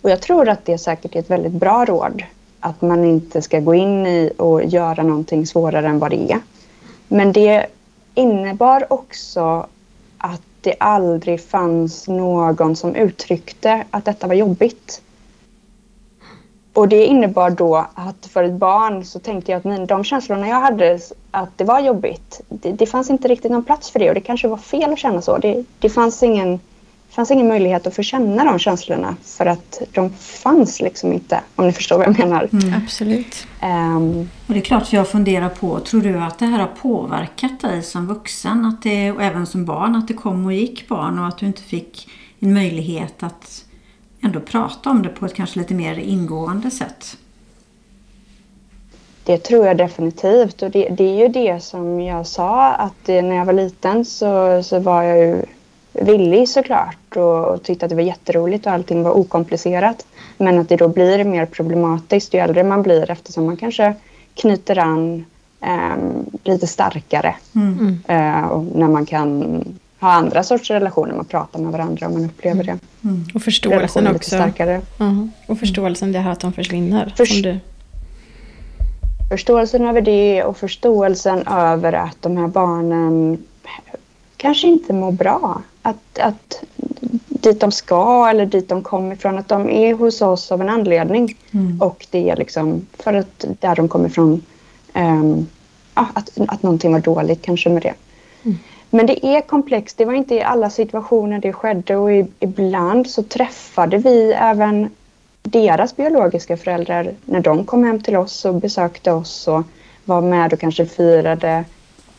Och 0.02 0.10
jag 0.10 0.22
tror 0.22 0.50
att 0.50 0.66
det 0.66 0.78
säkert 0.78 1.16
är 1.16 1.20
ett 1.20 1.30
väldigt 1.30 1.52
bra 1.52 1.86
råd. 1.86 2.24
Att 2.60 2.82
man 2.82 3.04
inte 3.04 3.42
ska 3.42 3.60
gå 3.60 3.76
in 3.76 4.08
i 4.08 4.32
och 4.38 4.66
göra 4.66 5.04
någonting 5.04 5.48
svårare 5.48 5.88
än 5.88 6.00
vad 6.00 6.12
det 6.12 6.32
är. 6.32 6.40
Men 7.08 7.32
det 7.32 7.66
innebar 8.16 8.94
också 8.94 9.68
att 10.18 10.42
det 10.62 10.76
aldrig 10.80 11.42
fanns 11.42 12.08
någon 12.08 12.76
som 12.76 12.96
uttryckte 12.96 13.84
att 13.92 14.06
detta 14.06 14.28
var 14.28 14.36
jobbigt. 14.36 15.02
Och 16.74 16.88
det 16.88 17.06
innebar 17.06 17.50
då 17.50 17.86
att 17.94 18.26
för 18.26 18.44
ett 18.44 18.52
barn 18.54 19.06
så 19.06 19.20
tänkte 19.20 19.52
jag 19.52 19.68
att 19.68 19.88
de 19.88 20.04
känslorna 20.04 20.48
jag 20.48 20.60
hade, 20.60 21.00
att 21.32 21.58
det 21.58 21.64
var 21.64 21.80
jobbigt, 21.80 22.42
det, 22.50 22.72
det 22.72 22.86
fanns 22.86 23.10
inte 23.10 23.28
riktigt 23.28 23.52
någon 23.52 23.64
plats 23.64 23.92
för 23.92 24.00
det 24.00 24.10
och 24.10 24.16
det 24.16 24.22
kanske 24.22 24.48
var 24.48 24.58
fel 24.58 24.94
att 24.94 25.00
känna 25.00 25.22
så. 25.22 25.38
Det, 25.38 25.64
det 25.80 25.90
fanns 25.90 26.24
ingen 26.24 26.60
fanns 27.18 27.32
ingen 27.32 27.48
möjlighet 27.48 27.88
att 27.88 27.96
få 27.96 28.04
känna 28.04 28.44
de 28.44 28.60
känslorna 28.60 29.16
för 29.24 29.46
att 29.46 29.82
de 29.92 30.10
fanns 30.14 30.82
liksom 30.82 31.14
inte, 31.14 31.42
om 31.56 31.66
ni 31.66 31.72
förstår 31.72 31.98
vad 31.98 32.08
jag 32.08 32.20
menar. 32.20 32.50
Mm. 32.54 32.74
Absolut. 32.84 33.48
Um, 33.64 34.30
och 34.48 34.54
det 34.54 34.60
är 34.60 34.62
klart 34.62 34.94
jag 34.94 35.08
funderar 35.08 35.50
på, 35.50 35.80
tror 35.80 36.02
du 36.02 36.18
att 36.20 36.40
det 36.40 36.46
här 36.46 36.60
har 36.60 36.68
påverkat 36.68 37.60
dig 37.62 37.84
som 37.84 38.08
vuxen 38.08 38.66
att 38.66 38.84
det, 38.84 39.12
och 39.12 39.24
även 39.24 39.46
som 39.46 39.66
barn, 39.66 39.96
att 39.96 40.08
det 40.08 40.14
kom 40.14 40.46
och 40.46 40.54
gick 40.54 40.88
barn 40.88 41.20
och 41.20 41.28
att 41.28 41.38
du 41.38 41.46
inte 41.46 41.62
fick 41.62 42.10
en 42.40 42.54
möjlighet 42.54 43.24
att 43.24 43.66
ändå 44.22 44.40
prata 44.40 44.90
om 44.90 45.02
det 45.02 45.10
på 45.10 45.26
ett 45.26 45.36
kanske 45.36 45.60
lite 45.60 45.74
mer 45.74 45.96
ingående 45.96 46.72
sätt? 46.72 47.18
Det 49.24 49.38
tror 49.38 49.68
jag 49.68 49.78
definitivt 49.78 50.62
och 50.62 50.72
det, 50.72 50.90
det 50.90 51.04
är 51.04 51.18
ju 51.18 51.28
det 51.28 51.64
som 51.64 52.02
jag 52.02 52.28
sa 52.28 52.74
att 52.74 53.08
när 53.08 53.36
jag 53.36 53.46
var 53.46 53.54
liten 53.54 54.06
så, 54.06 54.64
så 54.64 54.80
var 54.80 55.04
jag 55.04 55.18
ju 55.18 55.46
villig 56.01 56.50
såklart 56.50 57.16
och, 57.16 57.46
och 57.46 57.63
tyckte 57.63 57.86
att 57.86 57.89
det 57.89 57.96
var 57.96 58.04
jätteroligt 58.04 58.66
och 58.66 58.72
allting 58.72 59.04
var 59.04 59.12
okomplicerat. 59.12 60.06
Men 60.38 60.60
att 60.60 60.70
det 60.70 60.75
då 60.75 60.88
blir 60.88 61.24
mer 61.24 61.46
problematiskt 61.46 62.34
ju 62.34 62.39
äldre 62.39 62.63
man 62.63 62.84
blir 62.84 63.12
eftersom 63.12 63.46
man 63.46 63.58
kanske 63.58 63.94
knyter 64.34 64.80
an 64.80 65.25
eh, 65.62 65.98
lite 66.44 66.68
starkare. 66.68 67.36
Mm. 67.56 68.00
Eh, 68.08 68.48
och 68.48 68.63
när 68.63 68.88
man 68.88 69.06
kan 69.06 69.63
ha 70.00 70.12
andra 70.12 70.44
sorts 70.44 70.72
relationer, 70.72 71.16
man 71.16 71.25
pratar 71.25 71.60
med 71.60 71.72
varandra 71.72 72.08
om 72.08 72.13
man 72.13 72.25
upplever 72.25 72.63
det. 72.63 72.80
Mm. 73.04 73.25
Och 73.34 73.42
förståelsen 73.42 74.08
också. 74.08 74.36
Starkare. 74.36 74.82
Uh-huh. 74.98 75.30
Och 75.48 75.60
förståelsen 75.60 76.12
det 76.12 76.20
här 76.20 76.32
att 76.32 76.39
de 76.39 76.54
försvinner. 76.54 77.13
Först- 77.18 77.44
du... 77.44 77.60
Förståelsen 79.30 79.86
över 79.86 80.01
det 80.01 80.44
och 80.44 80.58
förståelsen 80.58 81.48
över 81.48 81.94
att 81.94 82.22
de 82.22 82.38
här 82.38 82.48
barnen 82.48 83.38
kanske 84.38 84.68
inte 84.68 84.94
mår 84.94 85.12
bra. 85.12 85.62
Att, 85.88 86.20
att 86.20 86.63
dit 87.27 87.60
de 87.60 87.72
ska 87.72 88.29
eller 88.29 88.46
dit 88.46 88.70
de 88.70 88.84
kommer 88.84 89.15
ifrån, 89.15 89.38
att 89.38 89.48
de 89.48 89.70
är 89.70 89.94
hos 89.94 90.22
oss 90.22 90.51
av 90.51 90.62
en 90.62 90.70
anledning. 90.70 91.38
Mm. 91.51 91.82
Och 91.82 92.08
det 92.12 92.29
är 92.29 92.36
liksom 92.36 92.88
för 92.94 93.13
att 93.13 93.46
där 93.60 93.75
de 93.75 93.88
kommer 93.88 94.10
ifrån, 94.10 94.44
um, 94.96 95.48
att, 95.94 96.32
att 96.48 96.63
någonting 96.63 96.91
var 96.91 97.00
dåligt 97.00 97.41
kanske 97.41 97.70
med 97.70 97.82
det. 97.82 97.94
Mm. 98.44 98.58
Men 98.89 99.06
det 99.06 99.25
är 99.25 99.41
komplext. 99.41 99.98
Det 99.98 100.06
var 100.06 100.13
inte 100.13 100.36
i 100.36 100.41
alla 100.41 100.70
situationer 100.70 101.39
det 101.39 101.53
skedde 101.53 101.96
och 101.96 102.12
ibland 102.39 103.10
så 103.10 103.24
träffade 103.24 103.98
vi 103.98 104.34
även 104.34 104.89
deras 105.44 105.96
biologiska 105.96 106.58
föräldrar 106.58 107.13
när 107.25 107.39
de 107.39 107.65
kom 107.65 107.84
hem 107.84 108.01
till 108.01 108.15
oss 108.15 108.46
och 108.46 108.56
besökte 108.56 109.12
oss 109.12 109.48
och 109.48 109.63
var 110.06 110.22
med 110.22 110.53
och 110.53 110.60
kanske 110.60 110.86
firade 110.86 111.65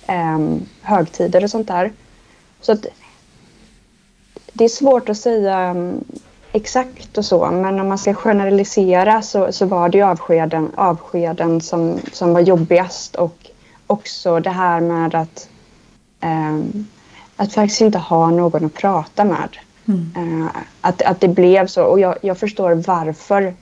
um, 0.08 0.62
högtider 0.82 1.44
och 1.44 1.50
sånt 1.50 1.68
där. 1.68 1.92
Så 2.60 2.72
att 2.72 2.87
det 4.58 4.64
är 4.64 4.68
svårt 4.68 5.08
att 5.08 5.18
säga 5.18 5.70
um, 5.70 6.04
exakt 6.52 7.18
och 7.18 7.24
så, 7.24 7.50
men 7.50 7.80
om 7.80 7.88
man 7.88 7.98
ska 7.98 8.14
generalisera 8.14 9.22
så, 9.22 9.52
så 9.52 9.66
var 9.66 9.88
det 9.88 9.98
ju 9.98 10.04
avskeden, 10.04 10.72
avskeden 10.74 11.60
som, 11.60 11.98
som 12.12 12.32
var 12.32 12.40
jobbigast 12.40 13.16
och 13.16 13.50
också 13.86 14.40
det 14.40 14.50
här 14.50 14.80
med 14.80 15.14
att, 15.14 15.48
um, 16.22 16.86
att 17.36 17.52
faktiskt 17.52 17.80
inte 17.80 17.98
ha 17.98 18.30
någon 18.30 18.64
att 18.64 18.74
prata 18.74 19.24
med. 19.24 19.56
Mm. 19.88 20.40
Uh, 20.42 20.48
att, 20.80 21.02
att 21.02 21.20
det 21.20 21.28
blev 21.28 21.66
så 21.66 21.84
och 21.84 22.00
jag, 22.00 22.16
jag 22.22 22.38
förstår 22.38 22.74
varför 22.74 23.40
mm. 23.42 23.54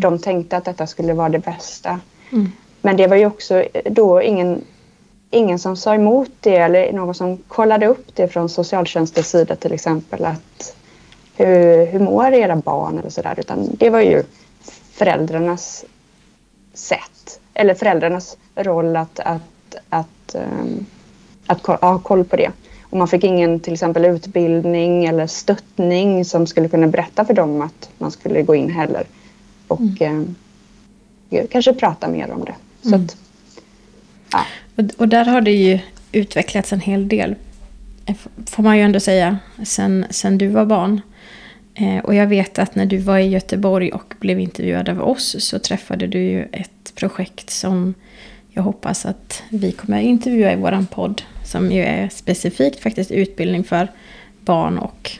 de 0.00 0.18
tänkte 0.18 0.56
att 0.56 0.64
detta 0.64 0.86
skulle 0.86 1.12
vara 1.12 1.28
det 1.28 1.38
bästa. 1.38 2.00
Mm. 2.32 2.52
Men 2.82 2.96
det 2.96 3.06
var 3.06 3.16
ju 3.16 3.26
också 3.26 3.64
då 3.84 4.22
ingen 4.22 4.64
ingen 5.30 5.58
som 5.58 5.76
sa 5.76 5.94
emot 5.94 6.30
det 6.40 6.56
eller 6.56 6.92
någon 6.92 7.14
som 7.14 7.36
kollade 7.36 7.86
upp 7.86 8.06
det 8.14 8.28
från 8.28 8.48
socialtjänstens 8.48 9.30
sida 9.30 9.56
till 9.56 9.72
exempel. 9.72 10.24
att 10.24 10.74
Hur, 11.36 11.86
hur 11.86 12.00
mår 12.00 12.32
era 12.32 12.56
barn 12.56 12.98
eller 12.98 13.10
sådär. 13.10 13.34
Utan 13.38 13.68
det 13.76 13.90
var 13.90 14.00
ju 14.00 14.22
föräldrarnas 14.92 15.84
sätt 16.74 17.40
eller 17.54 17.74
föräldrarnas 17.74 18.36
roll 18.54 18.96
att, 18.96 19.20
att, 19.20 19.76
att, 19.88 20.34
um, 20.34 20.86
att 21.46 21.66
ha 21.66 21.98
koll 21.98 22.24
på 22.24 22.36
det. 22.36 22.50
Och 22.82 22.98
man 22.98 23.08
fick 23.08 23.24
ingen 23.24 23.60
till 23.60 23.72
exempel 23.72 24.04
utbildning 24.04 25.04
eller 25.04 25.26
stöttning 25.26 26.24
som 26.24 26.46
skulle 26.46 26.68
kunna 26.68 26.86
berätta 26.86 27.24
för 27.24 27.34
dem 27.34 27.62
att 27.62 27.90
man 27.98 28.10
skulle 28.10 28.42
gå 28.42 28.54
in 28.54 28.70
heller. 28.70 29.06
Och 29.68 30.00
mm. 30.00 30.34
eh, 31.30 31.46
kanske 31.50 31.74
prata 31.74 32.08
mer 32.08 32.30
om 32.30 32.44
det. 32.44 32.54
Så 32.82 32.88
mm. 32.88 33.04
att, 33.04 33.16
ja. 34.32 34.40
Och, 34.96 35.08
där 35.08 35.24
har 35.24 35.40
det 35.40 35.52
ju 35.52 35.78
utvecklats 36.12 36.72
en 36.72 36.80
hel 36.80 37.08
del, 37.08 37.34
eh, 38.06 38.16
får 38.46 38.62
man 38.62 38.76
ju 38.76 38.82
ändå 38.82 39.00
säga, 39.00 39.38
sen, 39.64 40.06
sen 40.10 40.38
du 40.38 40.48
var 40.48 40.66
barn. 40.66 41.00
Eh, 41.74 41.98
och 41.98 42.14
jag 42.14 42.26
vet 42.26 42.58
att 42.58 42.74
när 42.74 42.86
du 42.86 42.98
var 42.98 43.18
i 43.18 43.28
Göteborg 43.28 43.92
och 43.92 44.14
blev 44.20 44.40
intervjuad 44.40 44.88
av 44.88 45.02
oss 45.02 45.36
så 45.38 45.58
träffade 45.58 46.06
du 46.06 46.18
ju 46.18 46.48
ett 46.52 46.94
projekt 46.94 47.50
som 47.50 47.94
jag 48.50 48.62
hoppas 48.62 49.06
att 49.06 49.42
vi 49.48 49.72
kommer 49.72 50.00
intervjua 50.00 50.52
i 50.52 50.56
våran 50.56 50.86
podd. 50.86 51.22
Som 51.44 51.72
ju 51.72 51.82
är 51.82 52.08
specifikt 52.08 52.80
faktiskt 52.80 53.10
utbildning 53.10 53.64
för 53.64 53.88
barn 54.40 54.78
och 54.78 55.10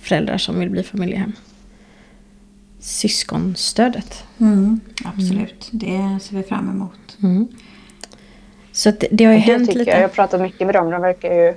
föräldrar 0.00 0.38
som 0.38 0.58
vill 0.58 0.70
bli 0.70 0.82
familjehem. 0.82 1.32
Syskonstödet. 2.80 4.24
Mm, 4.38 4.80
absolut, 5.04 5.70
mm. 5.72 6.14
det 6.18 6.24
ser 6.24 6.36
vi 6.36 6.42
fram 6.42 6.68
emot. 6.68 7.18
Mm. 7.22 7.48
Så 8.72 8.90
det, 8.90 9.08
det 9.10 9.24
har 9.24 9.32
ju 9.32 9.38
det 9.38 9.44
hänt 9.44 9.74
lite. 9.74 9.90
Jag. 9.90 9.98
jag 9.98 10.02
har 10.02 10.08
pratat 10.08 10.40
mycket 10.40 10.66
med 10.66 10.74
dem. 10.74 10.90
De 10.90 11.02
verkar 11.02 11.34
ju... 11.34 11.54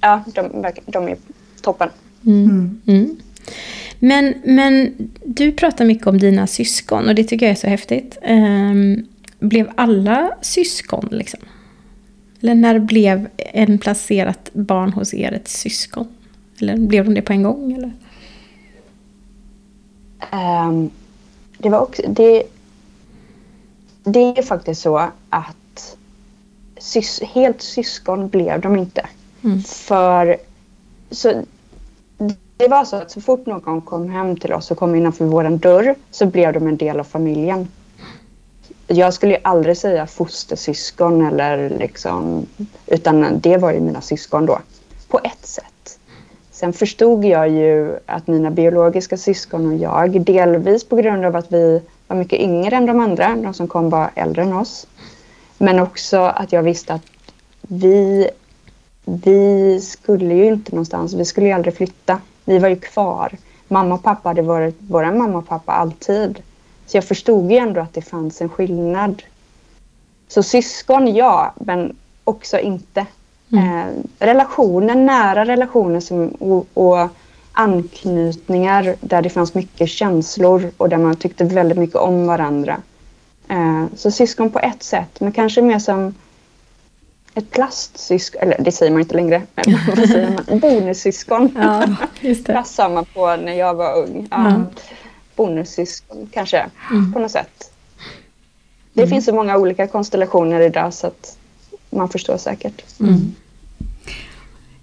Ja, 0.00 0.22
de, 0.26 0.62
verkar, 0.62 0.84
de 0.86 1.08
är 1.08 1.16
toppen. 1.62 1.88
Mm. 2.26 2.44
mm. 2.44 2.80
Mm. 2.86 3.16
Men, 3.98 4.34
men 4.44 4.94
du 5.24 5.52
pratar 5.52 5.84
mycket 5.84 6.06
om 6.06 6.18
dina 6.18 6.46
syskon 6.46 7.08
och 7.08 7.14
det 7.14 7.24
tycker 7.24 7.46
jag 7.46 7.50
är 7.50 7.56
så 7.56 7.66
häftigt. 7.66 8.18
Um, 8.28 9.06
blev 9.38 9.70
alla 9.74 10.30
syskon 10.42 11.08
liksom? 11.10 11.40
Eller 12.40 12.54
när 12.54 12.78
blev 12.78 13.28
en 13.36 13.78
placerat 13.78 14.50
barn 14.52 14.92
hos 14.92 15.14
er 15.14 15.32
ett 15.32 15.48
syskon? 15.48 16.08
Eller 16.60 16.76
blev 16.76 17.04
de 17.04 17.14
det 17.14 17.22
på 17.22 17.32
en 17.32 17.42
gång? 17.42 17.72
Eller? 17.72 17.92
Um, 20.32 20.90
det 21.58 21.68
var 21.68 21.80
också... 21.80 22.02
Det, 22.08 22.42
det 24.04 24.20
är 24.20 24.42
faktiskt 24.42 24.82
så 24.82 25.10
att 25.30 25.56
sys 26.86 27.20
helt 27.20 27.62
syskon 27.62 28.28
blev 28.28 28.60
de 28.60 28.76
inte. 28.76 29.06
Mm. 29.44 29.62
För 29.62 30.36
så, 31.10 31.42
det 32.56 32.68
var 32.68 32.84
så 32.84 32.96
att 32.96 33.10
så 33.10 33.20
fort 33.20 33.46
någon 33.46 33.80
kom 33.80 34.10
hem 34.10 34.36
till 34.36 34.52
oss 34.52 34.70
och 34.70 34.78
kom 34.78 34.94
innanför 34.94 35.24
vår 35.24 35.58
dörr 35.58 35.94
så 36.10 36.26
blev 36.26 36.52
de 36.52 36.66
en 36.66 36.76
del 36.76 37.00
av 37.00 37.04
familjen. 37.04 37.68
Jag 38.86 39.14
skulle 39.14 39.32
ju 39.32 39.40
aldrig 39.42 39.76
säga 39.76 40.06
fostersyskon 40.06 41.26
eller 41.26 41.70
liksom, 41.70 42.46
utan 42.86 43.40
det 43.40 43.56
var 43.56 43.72
ju 43.72 43.80
mina 43.80 44.00
syskon 44.00 44.46
då. 44.46 44.58
På 45.08 45.20
ett 45.24 45.46
sätt. 45.46 45.98
Sen 46.50 46.72
förstod 46.72 47.24
jag 47.24 47.48
ju 47.48 47.98
att 48.06 48.26
mina 48.26 48.50
biologiska 48.50 49.16
syskon 49.16 49.66
och 49.66 49.78
jag, 49.78 50.20
delvis 50.20 50.84
på 50.84 50.96
grund 50.96 51.24
av 51.24 51.36
att 51.36 51.52
vi 51.52 51.82
var 52.06 52.16
mycket 52.16 52.40
yngre 52.40 52.76
än 52.76 52.86
de 52.86 53.00
andra, 53.00 53.36
de 53.36 53.54
som 53.54 53.68
kom 53.68 53.90
var 53.90 54.10
äldre 54.14 54.42
än 54.42 54.52
oss, 54.52 54.86
men 55.58 55.78
också 55.78 56.18
att 56.18 56.52
jag 56.52 56.62
visste 56.62 56.94
att 56.94 57.02
vi, 57.60 58.30
vi 59.04 59.80
skulle 59.80 60.34
ju 60.34 60.46
inte 60.46 60.72
någonstans. 60.72 61.14
Vi 61.14 61.24
skulle 61.24 61.46
ju 61.46 61.52
aldrig 61.52 61.76
flytta. 61.76 62.20
Vi 62.44 62.58
var 62.58 62.68
ju 62.68 62.76
kvar. 62.76 63.32
Mamma 63.68 63.94
och 63.94 64.02
pappa 64.02 64.28
hade 64.28 64.42
varit 64.42 64.76
våra 64.78 65.12
mamma 65.12 65.38
och 65.38 65.48
pappa 65.48 65.72
alltid. 65.72 66.42
Så 66.86 66.96
jag 66.96 67.04
förstod 67.04 67.52
ju 67.52 67.58
ändå 67.58 67.80
att 67.80 67.94
det 67.94 68.02
fanns 68.02 68.40
en 68.40 68.48
skillnad. 68.48 69.22
Så 70.28 70.42
syskon, 70.42 71.14
ja, 71.14 71.54
men 71.56 71.96
också 72.24 72.58
inte. 72.58 73.06
Mm. 73.52 73.78
Eh, 73.78 73.86
relationer, 74.18 74.94
nära 74.94 75.44
relationer 75.44 76.00
som, 76.00 76.28
och, 76.28 76.66
och 76.74 77.08
anknytningar 77.52 78.94
där 79.00 79.22
det 79.22 79.30
fanns 79.30 79.54
mycket 79.54 79.88
känslor 79.88 80.70
och 80.76 80.88
där 80.88 80.96
man 80.96 81.16
tyckte 81.16 81.44
väldigt 81.44 81.78
mycket 81.78 81.96
om 81.96 82.26
varandra. 82.26 82.76
Eh, 83.48 83.84
så 83.96 84.10
syskon 84.10 84.50
på 84.50 84.58
ett 84.58 84.82
sätt, 84.82 85.20
men 85.20 85.32
kanske 85.32 85.62
mer 85.62 85.78
som 85.78 86.14
ett 87.34 87.50
plastsyskon, 87.50 88.42
eller 88.42 88.58
det 88.64 88.72
säger 88.72 88.92
man 88.92 89.00
inte 89.00 89.14
längre, 89.14 89.42
men 89.54 89.64
vad 89.96 90.08
säger 90.08 90.30
man? 90.48 90.58
Bonussyskon. 90.60 91.56
Ja, 91.56 91.86
just 92.20 92.46
det. 92.46 92.52
Plast 92.52 92.74
sa 92.74 92.88
man 92.88 93.04
på 93.04 93.36
när 93.36 93.52
jag 93.52 93.74
var 93.74 93.96
ung. 94.02 94.28
Ja. 94.30 94.62
Bonussyskon 95.36 96.28
kanske, 96.32 96.66
Mm. 96.90 97.12
på 97.12 97.18
något 97.18 97.30
sätt. 97.30 97.72
Det 98.92 99.06
finns 99.06 99.24
så 99.24 99.34
många 99.34 99.56
olika 99.56 99.86
konstellationer 99.86 100.60
idag 100.60 100.94
så 100.94 101.06
att 101.06 101.38
man 101.90 102.08
förstår 102.08 102.36
säkert. 102.36 103.00
Mm. 103.00 103.34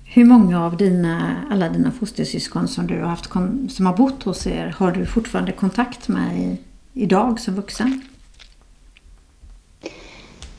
Hur 0.05 0.25
många 0.25 0.65
av 0.65 0.77
dina, 0.77 1.35
alla 1.51 1.69
dina 1.69 1.91
fostersyskon 1.91 2.67
som 2.67 2.87
du 2.87 2.99
har 3.01 3.07
haft 3.07 3.29
som 3.75 3.85
har 3.85 3.97
bott 3.97 4.23
hos 4.23 4.47
er 4.47 4.75
har 4.77 4.91
du 4.91 5.05
fortfarande 5.05 5.51
kontakt 5.51 6.07
med 6.07 6.37
i, 6.39 6.57
idag 6.93 7.39
som 7.39 7.55
vuxen? 7.55 8.01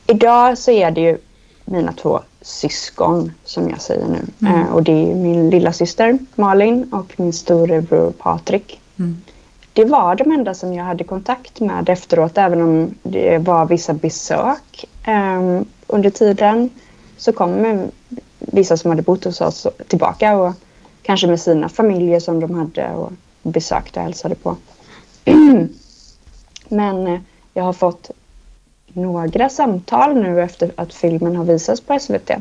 Idag 0.07 0.57
så 0.57 0.71
är 0.71 0.91
det 0.91 1.01
ju 1.01 1.17
mina 1.65 1.93
två 1.93 2.19
syskon 2.41 3.31
som 3.43 3.69
jag 3.69 3.81
säger 3.81 4.05
nu. 4.05 4.47
Eh, 4.47 4.73
och 4.73 4.83
det 4.83 4.91
är 4.91 5.15
min 5.15 5.49
lilla 5.49 5.73
syster 5.73 6.17
Malin 6.35 6.93
och 6.93 7.13
min 7.19 7.33
storebror 7.33 8.11
Patrik. 8.11 8.81
Mm. 8.99 9.21
Det 9.73 9.85
var 9.85 10.15
de 10.15 10.31
enda 10.31 10.53
som 10.53 10.73
jag 10.73 10.85
hade 10.85 11.03
kontakt 11.03 11.59
med 11.59 11.89
efteråt 11.89 12.37
även 12.37 12.61
om 12.61 12.95
det 13.03 13.37
var 13.37 13.65
vissa 13.65 13.93
besök 13.93 14.85
eh, 15.03 15.61
under 15.87 16.09
tiden. 16.09 16.69
Så 17.17 17.31
kom 17.31 17.81
vissa 18.39 18.77
som 18.77 18.91
hade 18.91 19.01
bott 19.01 19.23
hos 19.23 19.41
oss 19.41 19.67
tillbaka 19.87 20.37
och 20.37 20.53
kanske 21.01 21.27
med 21.27 21.41
sina 21.41 21.69
familjer 21.69 22.19
som 22.19 22.39
de 22.39 22.55
hade 22.55 22.89
och 22.89 23.11
besökte 23.43 23.99
och 23.99 24.05
hälsade 24.05 24.35
på. 24.35 24.55
Men 26.69 27.07
eh, 27.07 27.19
jag 27.53 27.63
har 27.63 27.73
fått 27.73 28.11
några 28.95 29.49
samtal 29.49 30.13
nu 30.13 30.41
efter 30.41 30.71
att 30.75 30.93
filmen 30.93 31.35
har 31.35 31.43
visats 31.45 31.81
på 31.81 31.99
SVT. 31.99 32.31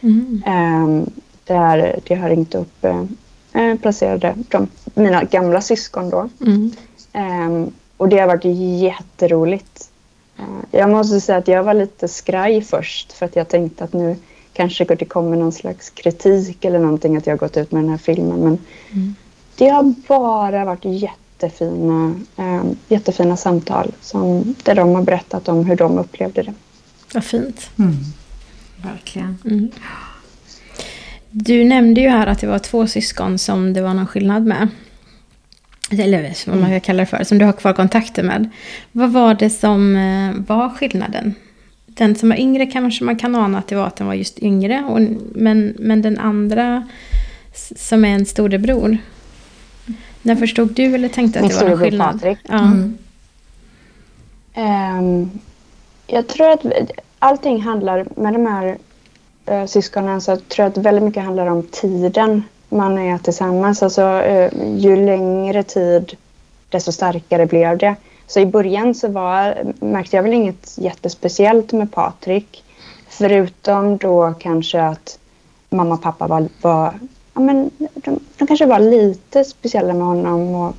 Mm. 0.00 0.42
Eh, 0.46 1.08
där 1.44 2.00
det 2.06 2.14
har 2.14 2.28
ringt 2.28 2.54
upp 2.54 2.84
eh, 2.84 3.04
eh, 3.52 3.78
placerade 3.78 4.34
de, 4.48 4.68
mina 4.94 5.24
gamla 5.24 5.60
syskon 5.60 6.10
då. 6.10 6.28
Mm. 6.40 6.70
Eh, 7.12 7.68
och 7.96 8.08
det 8.08 8.18
har 8.18 8.26
varit 8.26 8.44
jätteroligt. 8.82 9.90
Eh, 10.38 10.44
jag 10.80 10.90
måste 10.90 11.20
säga 11.20 11.38
att 11.38 11.48
jag 11.48 11.62
var 11.62 11.74
lite 11.74 12.08
skraj 12.08 12.62
först 12.62 13.12
för 13.12 13.26
att 13.26 13.36
jag 13.36 13.48
tänkte 13.48 13.84
att 13.84 13.92
nu 13.92 14.16
kanske 14.52 14.84
det 14.84 15.04
kommer 15.04 15.36
någon 15.36 15.52
slags 15.52 15.90
kritik 15.90 16.64
eller 16.64 16.78
någonting 16.78 17.16
att 17.16 17.26
jag 17.26 17.32
har 17.32 17.38
gått 17.38 17.56
ut 17.56 17.72
med 17.72 17.82
den 17.82 17.90
här 17.90 17.98
filmen. 17.98 18.40
Men 18.40 18.58
Mm. 18.92 19.14
det 19.56 19.68
har 19.68 19.94
bara 20.08 20.64
varit 20.64 20.84
jättefina, 21.42 22.14
eh, 22.36 22.64
jättefina 22.88 23.36
samtal 23.36 23.92
som, 24.00 24.54
där 24.62 24.74
de 24.74 24.94
har 24.94 25.02
berättat 25.02 25.48
om 25.48 25.64
hur 25.64 25.76
de 25.76 25.98
upplevde 25.98 26.42
det. 26.42 26.54
Vad 27.14 27.24
fint. 27.24 27.70
Mm. 27.78 27.96
Verkligen. 28.82 29.38
Mm. 29.44 29.70
Du 31.30 31.64
nämnde 31.64 32.00
ju 32.00 32.08
här 32.08 32.26
att 32.26 32.40
det 32.40 32.46
var 32.46 32.58
två 32.58 32.86
syskon 32.86 33.38
som 33.38 33.72
det 33.72 33.82
var 33.82 33.94
någon 33.94 34.06
skillnad 34.06 34.46
med. 34.46 34.68
Eller 35.90 36.50
vad 36.50 36.58
man 36.58 36.70
kan 36.70 36.80
kalla 36.80 37.00
det 37.00 37.06
för, 37.06 37.24
som 37.24 37.38
du 37.38 37.44
har 37.44 37.52
kvar 37.52 37.72
kontakter 37.72 38.22
med. 38.22 38.50
Vad 38.92 39.12
var 39.12 39.34
det 39.34 39.50
som 39.50 39.96
eh, 39.96 40.34
var 40.46 40.68
skillnaden? 40.68 41.34
Den 41.86 42.14
som 42.14 42.28
var 42.28 42.36
yngre 42.36 42.66
kanske 42.66 43.04
man 43.04 43.16
kan 43.16 43.34
ana 43.34 43.58
att 43.58 43.68
det 43.68 43.76
var 43.76 43.86
att 43.86 43.96
den 43.96 44.06
var 44.06 44.14
just 44.14 44.38
yngre. 44.38 44.84
Och, 44.88 45.00
men, 45.34 45.76
men 45.78 46.02
den 46.02 46.18
andra 46.18 46.88
som 47.76 48.04
är 48.04 48.14
en 48.14 48.26
storebror. 48.26 48.98
När 50.22 50.36
förstod 50.36 50.74
du 50.74 50.94
eller 50.94 51.08
tänkte 51.08 51.38
att 51.38 51.42
Min 51.42 51.48
det 51.48 51.54
var 51.54 51.60
storebror 51.62 51.84
skillnad? 51.84 52.12
Patrik. 52.12 52.38
Ja. 52.48 52.58
Mm. 52.58 52.98
Ehm, 54.54 55.30
jag 56.06 56.28
tror 56.28 56.50
att 56.50 56.64
allting 57.18 57.62
handlar 57.62 58.06
med 58.16 58.32
de 58.32 58.46
här 58.46 58.78
uh, 59.50 59.66
syskonen 59.66 60.20
så 60.20 60.36
tror 60.36 60.64
jag 60.64 60.70
att 60.70 60.76
väldigt 60.76 61.04
mycket 61.04 61.24
handlar 61.24 61.46
om 61.46 61.62
tiden 61.62 62.42
man 62.72 62.98
är 62.98 63.18
tillsammans. 63.18 63.82
Alltså 63.82 64.02
eh, 64.02 64.50
ju 64.76 65.06
längre 65.06 65.62
tid 65.62 66.16
desto 66.68 66.92
starkare 66.92 67.46
blev 67.46 67.78
det. 67.78 67.94
Så 68.26 68.40
i 68.40 68.46
början 68.46 68.94
så 68.94 69.08
var, 69.08 69.72
märkte 69.80 70.16
jag 70.16 70.22
väl 70.22 70.32
inget 70.32 70.78
jättespeciellt 70.78 71.72
med 71.72 71.92
Patrik. 71.92 72.64
Förutom 73.08 73.96
då 73.96 74.34
kanske 74.38 74.82
att 74.82 75.18
mamma 75.70 75.94
och 75.94 76.02
pappa 76.02 76.26
var, 76.26 76.48
var 76.62 76.94
ja, 77.34 77.40
men 77.40 77.70
de, 77.78 78.20
de 78.36 78.46
kanske 78.46 78.66
var 78.66 78.78
lite 78.78 79.44
speciella 79.44 79.92
med 79.92 80.06
honom. 80.06 80.54
Och 80.54 80.74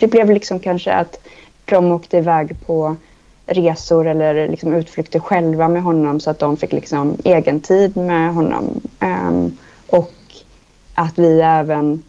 det 0.00 0.06
blev 0.06 0.30
liksom 0.30 0.60
kanske 0.60 0.92
att 0.92 1.18
de 1.64 1.92
åkte 1.92 2.16
iväg 2.16 2.66
på 2.66 2.96
resor 3.46 4.06
eller 4.06 4.48
liksom 4.48 4.74
utflykter 4.74 5.20
själva 5.20 5.68
med 5.68 5.82
honom 5.82 6.20
så 6.20 6.30
att 6.30 6.38
de 6.38 6.56
fick 6.56 6.72
liksom 6.72 7.16
egen 7.24 7.60
tid 7.60 7.96
med 7.96 8.34
honom. 8.34 8.80
Um, 9.00 9.58
och 9.86 10.12
att 10.94 11.18
vi 11.18 11.40
även 11.40 12.02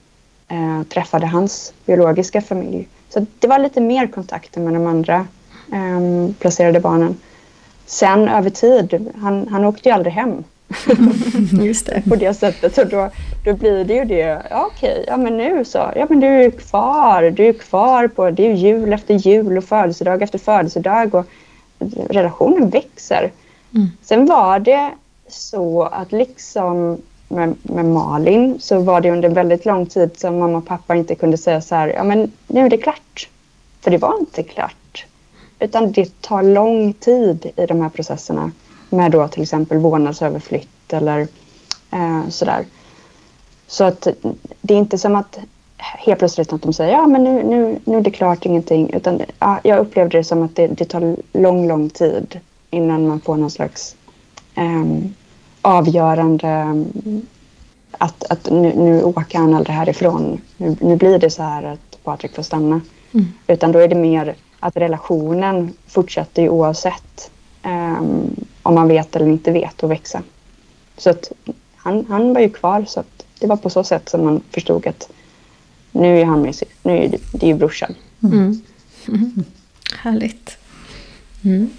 uh, 0.52 0.84
träffade 0.84 1.26
hans 1.26 1.74
biologiska 1.86 2.42
familj. 2.42 2.88
Så 3.10 3.26
det 3.40 3.48
var 3.48 3.60
lite 3.60 3.82
mer 3.82 4.08
kontakter 4.08 4.62
med 4.62 4.74
de 4.74 4.88
andra 4.88 5.28
um, 5.72 6.34
placerade 6.34 6.80
barnen. 6.80 7.18
Sen 7.86 8.30
över 8.30 8.50
tid, 8.50 9.12
han, 9.16 9.48
han 9.48 9.66
åkte 9.66 9.90
ju 9.90 9.96
aldrig 9.96 10.14
hem 10.14 10.44
Just 11.66 11.86
det. 11.86 12.04
på 12.10 12.16
det 12.16 12.34
sättet. 12.34 12.76
Så 12.76 12.84
då, 12.84 13.10
då 13.46 13.54
blir 13.54 13.84
det 13.84 13.94
ju 13.94 14.06
det, 14.06 14.42
ja 14.50 14.70
okej, 14.74 15.04
ja 15.08 15.18
men 15.18 15.38
nu 15.38 15.66
så, 15.66 15.92
ja 15.96 16.06
men 16.10 16.20
du 16.20 16.28
är 16.28 16.44
ju 16.44 16.52
kvar, 16.52 17.22
du 17.22 17.48
är 17.48 17.54
kvar 17.54 18.08
på, 18.08 18.32
det 18.32 18.46
är 18.46 18.50
ju 18.50 18.56
jul 18.56 18.94
efter 18.94 19.14
jul 19.14 19.58
och 19.58 19.64
födelsedag 19.64 20.22
efter 20.22 20.40
födelsedag 20.40 21.16
och 21.16 21.26
relationen 22.10 22.70
växer. 22.70 23.32
Mm. 23.76 23.88
Sen 24.02 24.26
var 24.26 24.60
det 24.60 24.92
så 25.28 25.84
att 25.84 26.12
liksom 26.12 26.98
med, 27.28 27.56
med 27.64 27.86
Malin 27.86 28.58
så 28.60 28.80
var 28.80 29.02
det 29.02 29.12
under 29.12 29.30
väldigt 29.30 29.66
lång 29.66 29.86
tid 29.86 30.20
som 30.20 30.40
mamma 30.40 30.58
och 30.58 30.66
pappa 30.66 30.96
inte 30.96 31.16
kunde 31.16 31.38
säga 31.38 31.62
så 31.62 31.76
här, 31.76 31.88
ja 31.88 32.04
men 32.04 32.32
nu 32.48 32.66
är 32.66 32.70
det 32.70 32.78
klart. 32.78 33.30
För 33.82 33.92
det 33.92 33.98
var 33.98 34.20
inte 34.20 34.44
klart. 34.44 35.06
Utan 35.60 35.92
det 35.92 36.22
tar 36.22 36.44
lång 36.44 36.94
tid 36.94 37.52
i 37.56 37.66
de 37.66 37.82
här 37.82 37.90
processerna 37.90 38.52
med 38.90 39.12
då 39.12 39.28
till 39.28 39.44
exempel 39.44 39.78
vårdnadsöverflytt 39.78 40.94
eller 40.94 41.28
eh, 41.92 42.30
sådär. 42.30 42.66
Så 43.68 43.84
att 43.84 44.08
det 44.62 44.74
är 44.74 44.78
inte 44.78 44.98
som 44.98 45.16
att 45.16 45.40
helt 45.78 46.20
plötsligt 46.20 46.54
att 46.54 46.62
de 46.62 46.74
säger 46.74 46.92
ja 46.92 47.08
men 47.08 47.24
nu, 47.24 47.44
nu, 47.44 47.80
nu 47.86 47.98
är 47.98 48.02
det 48.02 48.12
klart 48.12 48.46
ingenting. 48.46 48.94
Utan 48.94 49.22
ja, 49.40 49.60
jag 49.64 49.80
upplevde 49.80 50.18
det 50.18 50.24
som 50.24 50.44
att 50.44 50.56
det, 50.56 50.68
det 50.68 50.86
tar 50.86 51.16
lång, 51.34 51.68
lång 51.68 51.90
tid 51.90 52.40
innan 52.70 53.08
man 53.08 53.22
får 53.22 53.38
någon 53.38 53.52
slags 53.52 53.96
ehm, 54.56 55.14
avgörande 55.62 56.48
ehm, 56.48 57.22
att, 57.92 58.24
att 58.32 58.50
nu, 58.52 58.74
nu 58.76 59.04
åker 59.04 59.40
han 59.40 59.54
aldrig 59.54 59.76
härifrån. 59.76 60.42
Nu, 60.58 60.76
nu 60.82 60.96
blir 60.96 61.20
det 61.20 61.30
så 61.30 61.44
här 61.44 61.64
att 61.64 62.04
Patrik 62.04 62.36
får 62.36 62.44
stanna. 62.44 62.82
Mm. 63.14 63.26
Utan 63.48 63.72
då 63.72 63.80
är 63.80 63.88
det 63.88 63.96
mer 63.96 64.36
att 64.60 64.78
relationen 64.78 65.74
fortsätter 65.88 66.42
ju 66.42 66.50
oavsett 66.50 67.32
ehm, 67.64 68.36
om 68.68 68.76
man 68.76 68.88
vet 68.88 69.16
eller 69.16 69.28
inte 69.28 69.52
vet 69.52 69.84
att 69.84 69.90
växa. 69.90 70.24
Så 70.98 71.10
att 71.10 71.32
han, 71.76 72.06
han 72.10 72.34
var 72.34 72.42
ju 72.42 72.50
kvar 72.50 72.86
så 72.88 73.00
att 73.00 73.26
det 73.40 73.48
var 73.48 73.58
på 73.58 73.70
så 73.70 73.84
sätt 73.84 74.10
som 74.10 74.26
man 74.26 74.42
förstod 74.52 74.88
att 74.88 75.10
nu 75.92 76.20
är 76.20 76.26
han 76.26 76.42
med, 76.42 76.56
sy- 76.56 76.66
nu 76.84 76.98
är 76.98 77.08
det, 77.08 77.18
det 77.32 77.46
är 77.46 77.48
ju 77.48 77.54
brorsan. 77.54 77.96
Mm. 78.24 78.62
Mm. 79.08 79.44
Härligt. 79.98 80.58
Mm. 81.44 81.70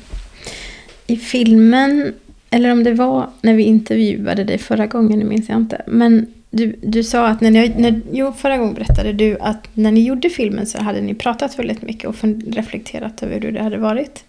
I 1.07 1.17
filmen, 1.17 2.15
eller 2.51 2.73
om 2.73 2.85
det 2.85 2.93
var 2.95 3.31
när 3.43 3.55
vi 3.55 3.63
intervjuade 3.63 4.45
dig 4.45 4.59
förra 4.59 4.87
gången, 4.87 5.19
nu 5.19 5.25
minns 5.25 5.49
jag 5.49 5.57
inte. 5.59 5.83
Men 5.87 6.27
du, 6.51 6.77
du 6.83 7.03
sa 7.03 7.27
att 7.27 7.41
när 7.41 7.51
ni, 7.51 7.69
när, 7.77 8.01
jo, 8.13 8.33
förra 8.33 8.59
gången 8.59 8.75
berättade 8.75 9.13
du 9.13 9.39
att 9.41 9.69
när 9.75 9.91
ni 9.93 10.03
gjorde 10.03 10.31
filmen 10.31 10.67
så 10.67 10.79
hade 10.79 11.01
ni 11.01 11.15
pratat 11.15 11.59
väldigt 11.59 11.83
mycket 11.83 12.09
och 12.09 12.17
reflekterat 12.47 13.23
över 13.23 13.41
hur 13.41 13.53
det 13.53 13.63
hade 13.63 13.79
varit. 13.79 14.25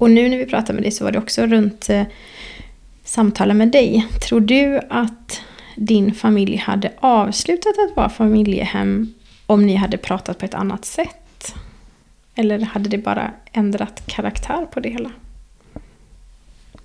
Och 0.00 0.10
nu 0.10 0.28
när 0.28 0.36
vi 0.38 0.46
pratar 0.46 0.74
med 0.74 0.82
dig 0.82 0.90
så 0.92 1.04
var 1.04 1.12
det 1.12 1.18
också 1.18 1.46
runt 1.46 1.90
eh, 1.90 2.02
samtalen 3.04 3.58
med 3.58 3.68
dig. 3.68 4.06
Tror 4.28 4.40
du 4.40 4.80
att 4.90 5.40
din 5.76 6.14
familj 6.14 6.56
hade 6.56 6.92
avslutat 7.00 7.72
att 7.78 7.96
vara 7.96 8.08
familjehem 8.08 9.14
om 9.46 9.66
ni 9.66 9.74
hade 9.74 9.96
pratat 9.96 10.38
på 10.38 10.44
ett 10.44 10.54
annat 10.54 10.84
sätt? 10.84 11.54
Eller 12.34 12.60
hade 12.60 12.88
det 12.88 12.98
bara 12.98 13.30
ändrat 13.52 14.02
karaktär 14.06 14.66
på 14.72 14.80
det 14.80 14.88
hela? 14.88 15.10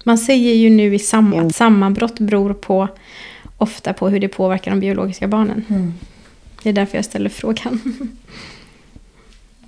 Man 0.04 0.18
säger 0.18 0.54
ju 0.54 0.70
nu 0.70 0.96
i 0.96 1.00
sam 1.00 1.34
Mm. 1.34 1.48
att 1.48 1.56
sammanbrott 1.56 2.20
beror 2.20 2.54
på 2.54 2.88
ofta 3.58 3.94
på 3.94 4.10
hur 4.10 4.20
det 4.20 4.28
påverkar 4.28 4.72
de 4.72 4.80
biologiska 4.80 5.28
barnen. 5.28 5.66
Mm. 5.70 5.94
Det 6.64 6.70
är 6.70 6.74
därför 6.74 6.98
jag 6.98 7.06
ställer 7.06 7.30
frågan. 7.30 7.82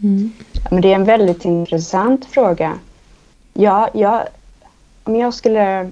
Mm. 0.04 0.32
Ja, 0.54 0.62
Men 0.72 0.82
det 0.82 0.92
är 0.92 0.96
en 0.96 1.06
väldigt 1.06 1.46
intressant 1.46 2.26
fråga. 2.26 2.80
Ja, 3.60 3.90
jag, 3.94 4.24
om 5.04 5.16
jag 5.16 5.34
skulle 5.34 5.92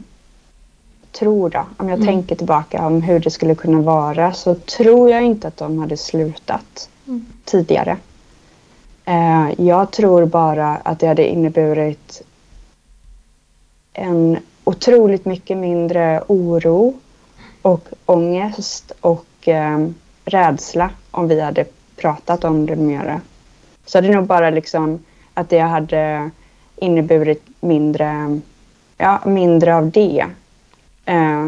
tro 1.12 1.49
då, 1.49 1.65
om 1.78 1.89
jag 1.89 1.95
Mm. 1.95 2.08
tänker 2.08 2.36
tillbaka 2.36 2.86
om 2.88 3.01
hur 3.01 3.19
det 3.19 3.30
skulle 3.32 3.56
kunna 3.56 3.82
vara 3.82 4.34
så 4.34 4.56
tror 4.56 5.10
jag 5.10 5.23
inte 5.23 5.47
att 5.47 5.58
de 5.58 5.80
hade 5.80 5.97
slutat 5.97 6.89
Mm. 7.08 7.25
tidigare. 7.45 7.97
Eh, 9.06 9.49
jag 9.58 9.91
tror 9.91 10.25
bara 10.25 10.75
att 10.75 10.99
det 10.99 11.08
hade 11.08 11.28
inneburit 11.28 12.21
en 13.93 14.38
otroligt 14.63 15.25
mycket 15.25 15.58
mindre 15.58 16.23
oro 16.28 16.93
och 17.62 17.88
ångest 18.06 18.91
och 19.01 19.47
eh, 19.47 19.88
rädsla 20.25 20.89
om 21.12 21.28
vi 21.28 21.41
hade 21.41 21.65
pratat 21.95 22.43
om 22.43 22.65
det 22.65 22.75
mera. 22.75 23.21
Så 23.86 24.01
det 24.01 24.08
är 24.08 24.13
nog 24.13 24.25
bara 24.25 24.49
liksom 24.49 24.99
att 25.34 25.49
det 25.49 25.60
hade 25.60 26.30
inneburit 26.76 27.44
mindre, 27.60 28.40
ja, 28.98 29.22
mindre 29.26 29.76
av 29.76 29.92
det. 29.92 30.26
Eh, 31.06 31.48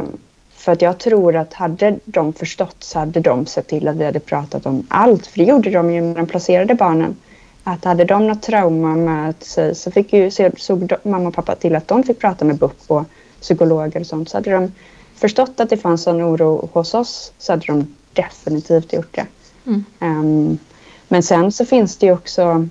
för 0.55 0.71
att 0.71 0.81
jag 0.81 0.97
tror 0.97 1.35
att 1.35 1.53
hade 1.53 1.99
de 2.05 2.33
förstått 2.33 2.75
så 2.79 2.99
hade 2.99 3.19
de 3.19 3.45
sett 3.45 3.67
till 3.67 3.87
att 3.87 3.95
vi 3.95 4.05
hade 4.05 4.19
pratat 4.19 4.65
om 4.65 4.85
allt. 4.87 5.27
För 5.27 5.39
det 5.39 5.45
gjorde 5.45 5.69
de 5.69 5.91
ju 5.91 6.01
med 6.01 6.15
de 6.15 6.27
placerade 6.27 6.75
barnen. 6.75 7.15
Att 7.63 7.85
hade 7.85 8.05
de 8.05 8.27
något 8.27 8.41
trauma 8.41 8.95
med 8.95 9.33
sig 9.39 9.75
så 9.75 9.91
fick 9.91 10.13
ju, 10.13 10.31
såg 10.57 10.93
mamma 11.03 11.27
och 11.27 11.33
pappa 11.33 11.55
till 11.55 11.75
att 11.75 11.87
de 11.87 12.03
fick 12.03 12.19
prata 12.19 12.45
med 12.45 12.57
BUP 12.57 12.81
och 12.87 13.03
psykologer 13.41 13.99
och 13.99 14.07
sånt. 14.07 14.29
Så 14.29 14.37
hade 14.37 14.51
de 14.51 14.71
förstått 15.15 15.59
att 15.59 15.69
det 15.69 15.77
fanns 15.77 16.07
en 16.07 16.21
oro 16.21 16.69
hos 16.73 16.93
oss 16.93 17.33
så 17.37 17.53
hade 17.53 17.65
de 17.65 17.95
definitivt 18.13 18.93
gjort 18.93 19.15
det. 19.15 19.25
Mm. 19.65 19.85
Um, 19.99 20.59
men 21.07 21.23
sen 21.23 21.51
så 21.51 21.65
finns 21.65 21.97
det 21.97 22.05
ju 22.05 22.13
också, 22.13 22.67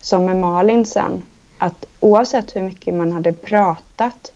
som 0.00 0.24
med 0.24 0.36
Malin 0.36 0.86
sen, 0.86 1.22
att 1.60 1.86
oavsett 2.00 2.56
hur 2.56 2.62
mycket 2.62 2.94
man 2.94 3.12
hade 3.12 3.32
pratat 3.32 4.32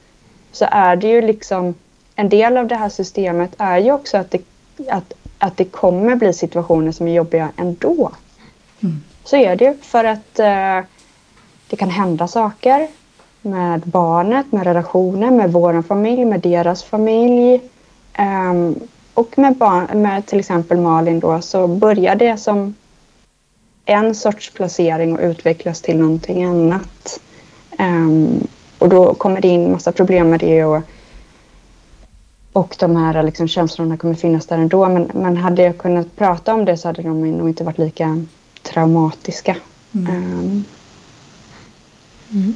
så 0.53 0.67
är 0.71 0.97
det 0.97 1.09
ju 1.09 1.23
liksom 1.23 1.75
en 2.15 2.29
del 2.29 2.57
av 2.57 2.67
det 2.67 2.75
här 2.77 2.89
systemet 2.89 3.51
är 3.59 3.79
ju 3.79 3.93
också 3.93 4.17
att 4.17 4.31
det, 4.31 4.43
att, 4.91 5.13
att 5.39 5.57
det 5.57 5.65
kommer 5.65 6.17
bli 6.17 6.33
situationer 6.33 6.93
som 6.93 7.09
är 7.09 7.13
jobbiga 7.13 7.49
ändå. 7.57 8.11
Mm. 8.83 9.03
Så 9.25 9.37
är 9.37 9.57
det 9.57 9.65
ju 9.65 9.75
för 9.75 10.05
att 10.05 10.41
uh, 10.41 10.89
det 11.69 11.77
kan 11.77 11.91
hända 11.91 12.29
saker 12.29 12.89
med 13.43 13.81
barnet, 13.81 14.53
med 14.53 14.65
relationen, 14.65 15.37
med 15.37 15.53
vår 15.53 15.83
familj, 15.83 16.25
med 16.25 16.41
deras 16.41 16.85
familj. 16.85 17.61
Um, 18.19 18.81
och 19.15 19.39
med, 19.39 19.57
barn, 19.57 20.03
med 20.03 20.27
till 20.27 20.39
exempel 20.39 20.79
Malin 20.79 21.21
då 21.21 21.41
så 21.41 21.67
börjar 21.67 22.15
det 22.15 22.37
som 22.37 22.75
en 23.85 24.15
sorts 24.15 24.51
placering 24.51 25.13
och 25.13 25.21
utvecklas 25.23 25.81
till 25.81 25.99
någonting 25.99 26.45
annat. 26.45 27.21
Um, 27.79 28.47
och 28.79 28.89
då 28.89 29.15
kommer 29.15 29.41
det 29.41 29.49
in 29.49 29.73
massa 29.73 29.93
problem 29.93 30.31
med 30.31 30.41
det 30.41 30.65
och, 30.65 30.83
och 32.53 32.77
de 32.79 32.97
här 32.97 33.23
liksom, 33.23 33.49
känslorna 33.49 33.97
kommer 33.97 34.15
finnas 34.15 34.47
där 34.47 34.59
ändå. 34.59 34.89
Men, 34.89 35.11
men 35.15 35.37
hade 35.37 35.63
jag 35.63 35.79
kunnat 35.79 36.17
prata 36.17 36.55
om 36.55 36.65
det 36.65 36.77
så 36.77 36.89
hade 36.89 37.03
de 37.03 37.31
nog 37.31 37.49
inte 37.49 37.65
varit 37.65 37.79
lika 37.79 38.25
traumatiska. 38.63 39.57
Mm. 39.95 40.17
Um, 40.17 40.65
mm. 42.33 42.55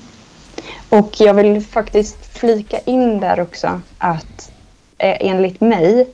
Och 0.88 1.20
jag 1.20 1.34
vill 1.34 1.62
faktiskt 1.62 2.26
flika 2.26 2.78
in 2.78 3.20
där 3.20 3.40
också 3.40 3.80
att 3.98 4.50
eh, 4.98 5.16
enligt 5.20 5.60
mig 5.60 6.08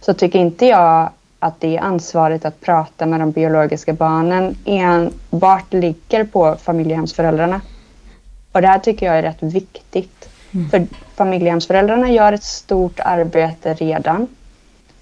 så 0.00 0.14
tycker 0.14 0.38
inte 0.38 0.66
jag 0.66 1.10
att 1.42 1.60
det 1.60 1.78
ansvaret 1.78 2.44
att 2.44 2.60
prata 2.60 3.06
med 3.06 3.20
de 3.20 3.30
biologiska 3.30 3.92
barnen 3.92 4.56
enbart 4.64 5.72
ligger 5.72 6.24
på 6.24 6.56
familjehemsföräldrarna. 6.62 7.60
Och 8.52 8.60
det 8.60 8.66
här 8.66 8.78
tycker 8.78 9.06
jag 9.06 9.18
är 9.18 9.22
rätt 9.22 9.42
viktigt. 9.42 10.28
Mm. 10.52 10.70
För 10.70 10.86
familjehemsföräldrarna 11.14 12.10
gör 12.10 12.32
ett 12.32 12.44
stort 12.44 13.00
arbete 13.00 13.74
redan. 13.74 14.26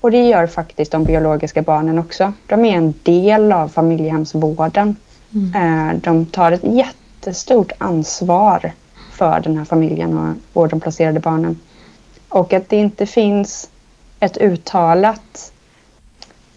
Och 0.01 0.11
det 0.11 0.29
gör 0.29 0.47
faktiskt 0.47 0.93
de 0.93 1.05
biologiska 1.05 1.63
barnen 1.63 1.99
också. 1.99 2.33
De 2.47 2.65
är 2.65 2.77
en 2.77 2.95
del 3.03 3.53
av 3.53 3.69
familjehemsvården. 3.69 4.97
Mm. 5.35 5.89
Eh, 5.91 6.01
de 6.01 6.27
tar 6.27 6.53
ett 6.53 6.65
jättestort 6.65 7.73
ansvar 7.79 8.73
för 9.13 9.41
den 9.41 9.57
här 9.57 9.65
familjen 9.65 10.19
och 10.19 10.37
vårdomplacerade 10.53 11.21
barnen. 11.21 11.61
Och 12.29 12.53
att 12.53 12.69
det 12.69 12.77
inte 12.77 13.07
finns 13.07 13.71
ett 14.21 14.37
uttalat, 14.37 15.53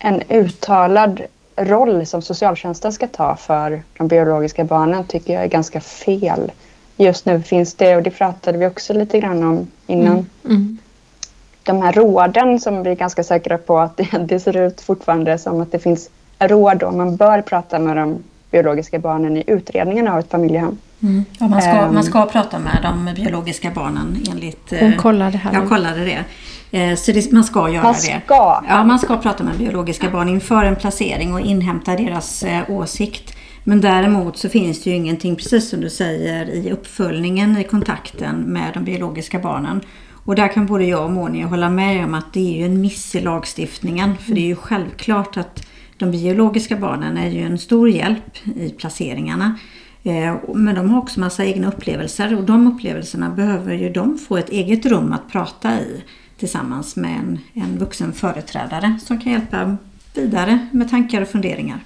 en 0.04 0.22
uttalad 0.30 1.22
roll 1.56 2.06
som 2.06 2.22
socialtjänsten 2.22 2.94
ska 2.94 3.08
ta 3.08 3.36
för 3.36 3.84
de 3.98 4.08
biologiska 4.08 4.64
barnen 4.64 5.04
tycker 5.04 5.34
jag 5.34 5.44
är 5.44 5.48
ganska 5.48 5.82
fel. 5.82 6.52
Just 6.98 7.26
nu 7.26 7.42
finns 7.42 7.74
det, 7.74 7.96
och 7.96 8.04
det 8.04 8.12
pratade 8.12 8.58
vi 8.58 8.68
också 8.68 8.94
lite 8.94 9.20
grann 9.20 9.44
om 9.44 9.68
innan, 9.88 10.12
mm. 10.12 10.26
Mm. 10.46 10.78
de 11.64 11.82
här 11.82 11.94
råden 11.94 12.60
som 12.60 12.84
vi 12.84 12.90
är 12.90 12.96
ganska 12.96 13.24
säkra 13.24 13.58
på 13.58 13.80
att 13.80 13.98
det, 13.98 14.08
det 14.26 14.40
ser 14.40 14.58
ut 14.58 14.82
fortfarande 14.82 15.38
som 15.38 15.62
att 15.62 15.72
det 15.72 15.80
finns 15.80 16.10
råd 16.40 16.84
och 16.84 16.94
man 16.94 17.16
bör 17.16 17.42
prata 17.42 17.80
med 17.80 17.98
de 17.98 18.24
biologiska 18.52 19.00
barnen 19.00 19.38
i 19.38 19.44
utredningen 19.48 20.08
av 20.08 20.20
ett 20.20 20.30
familjehem. 20.30 20.78
Mm. 21.04 21.26
Ja, 21.40 21.48
man, 21.48 21.62
ska, 21.62 21.86
um, 21.86 21.94
man 21.94 22.04
ska 22.04 22.26
prata 22.26 22.60
med 22.60 22.80
de 22.84 23.24
biologiska 23.24 23.72
barnen 23.76 24.24
enligt... 24.32 24.74
Hon 24.80 24.98
kollade 24.98 25.38
här. 25.38 25.54
Jag 25.54 25.70
kollade 25.70 26.06
det. 26.06 26.24
Eh, 26.72 26.96
så 26.96 27.12
det, 27.12 27.32
man 27.32 27.44
ska 27.44 27.70
göra 27.70 27.84
man 27.84 27.96
ska. 27.96 28.14
det. 28.14 28.68
Ja, 28.68 28.84
man 28.84 29.00
ska 29.00 29.18
prata 29.18 29.44
med 29.44 29.58
biologiska 29.58 30.10
barn 30.10 30.30
inför 30.30 30.66
en 30.66 30.76
placering 30.76 31.34
och 31.34 31.42
inhämta 31.42 31.96
deras 31.96 32.44
eh, 32.44 32.70
åsikt. 32.70 33.36
Men 33.64 33.82
däremot 33.82 34.38
så 34.38 34.50
finns 34.50 34.84
det 34.84 34.90
ju 34.90 34.96
ingenting, 34.96 35.36
precis 35.36 35.70
som 35.70 35.82
du 35.82 35.90
säger, 35.90 36.50
i 36.50 36.72
uppföljningen 36.72 37.58
i 37.58 37.64
kontakten 37.64 38.36
med 38.36 38.72
de 38.74 38.84
biologiska 38.84 39.40
barnen. 39.40 39.82
Och 40.26 40.36
där 40.36 40.48
kan 40.48 40.66
både 40.66 40.86
jag 40.86 41.06
och 41.06 41.12
Monia 41.12 41.48
hålla 41.48 41.70
med 41.70 42.06
om 42.06 42.14
att 42.14 42.34
det 42.34 42.54
är 42.54 42.58
ju 42.58 42.66
en 42.66 42.82
miss 42.82 43.16
i 43.16 43.22
lagstiftningen. 43.22 44.18
För 44.18 44.34
det 44.34 44.42
är 44.42 44.48
ju 44.48 44.56
självklart 44.56 45.38
att 45.38 45.68
de 45.98 46.12
biologiska 46.12 46.76
barnen 46.76 47.18
är 47.18 47.30
ju 47.30 47.42
en 47.42 47.58
stor 47.58 47.90
hjälp 47.90 48.48
i 48.56 48.70
placeringarna. 48.70 49.58
Eh, 50.04 50.36
men 50.56 50.76
de 50.76 50.90
har 50.90 51.00
också 51.00 51.20
massa 51.20 51.46
egna 51.46 51.68
upplevelser 51.68 52.38
och 52.38 52.44
de 52.44 52.68
upplevelserna 52.68 53.30
behöver 53.30 53.74
ju 53.74 53.90
de 53.90 54.18
få 54.18 54.38
ett 54.38 54.50
eget 54.50 54.86
rum 54.86 55.14
att 55.14 55.32
prata 55.32 55.80
i 55.80 56.04
tillsammans 56.42 56.96
med 56.96 57.20
en, 57.20 57.40
en 57.54 57.78
vuxen 57.78 58.14
företrädare 58.14 59.00
som 59.04 59.20
kan 59.20 59.32
hjälpa 59.32 59.78
vidare 60.14 60.68
med 60.72 60.90
tankar 60.90 61.22
och 61.22 61.28
funderingar. 61.28 61.80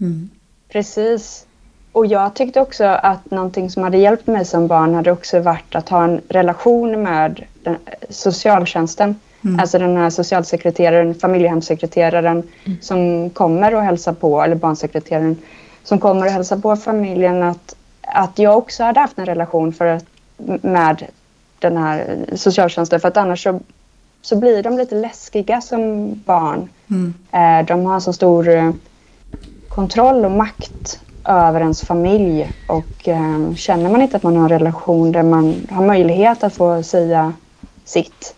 Mm. 0.00 0.30
Precis. 0.68 1.46
Och 1.92 2.06
jag 2.06 2.34
tyckte 2.34 2.60
också 2.60 2.84
att 2.84 3.30
någonting 3.30 3.70
som 3.70 3.82
hade 3.82 3.98
hjälpt 3.98 4.26
mig 4.26 4.44
som 4.44 4.66
barn 4.66 4.94
hade 4.94 5.12
också 5.12 5.40
varit 5.40 5.74
att 5.74 5.88
ha 5.88 6.04
en 6.04 6.20
relation 6.28 7.02
med 7.02 7.44
den, 7.62 7.76
socialtjänsten. 8.10 9.14
Mm. 9.44 9.60
Alltså 9.60 9.78
den 9.78 9.96
här 9.96 10.10
socialsekreteraren, 10.10 11.14
familjehemssekreteraren 11.14 12.42
mm. 12.64 12.78
som 12.80 13.30
kommer 13.30 13.74
och 13.74 13.82
hälsar 13.82 14.12
på, 14.12 14.42
eller 14.42 14.56
barnsekreteraren 14.56 15.36
som 15.84 15.98
kommer 15.98 16.26
och 16.26 16.32
hälsar 16.32 16.58
på 16.58 16.76
familjen. 16.76 17.42
Att, 17.42 17.76
att 18.02 18.38
jag 18.38 18.58
också 18.58 18.84
hade 18.84 19.00
haft 19.00 19.18
en 19.18 19.26
relation 19.26 19.72
för 19.72 19.86
att, 19.86 20.04
med 20.62 21.06
den 21.58 21.76
här 21.76 22.24
socialtjänsten. 22.34 23.00
För 23.00 23.08
att 23.08 23.16
annars 23.16 23.42
så, 23.42 23.60
så 24.22 24.36
blir 24.36 24.62
de 24.62 24.78
lite 24.78 24.94
läskiga 24.94 25.60
som 25.60 26.14
barn. 26.26 26.68
Mm. 26.90 27.14
Eh, 27.32 27.66
de 27.66 27.86
har 27.86 28.00
så 28.00 28.12
stor 28.12 28.48
eh, 28.48 28.70
kontroll 29.68 30.24
och 30.24 30.30
makt 30.30 31.00
över 31.24 31.60
ens 31.60 31.82
familj. 31.82 32.52
Och 32.68 33.08
eh, 33.08 33.54
känner 33.54 33.90
man 33.90 34.02
inte 34.02 34.16
att 34.16 34.22
man 34.22 34.36
har 34.36 34.42
en 34.42 34.58
relation 34.58 35.12
där 35.12 35.22
man 35.22 35.66
har 35.70 35.86
möjlighet 35.86 36.44
att 36.44 36.54
få 36.54 36.82
säga 36.82 37.32
sitt 37.84 38.34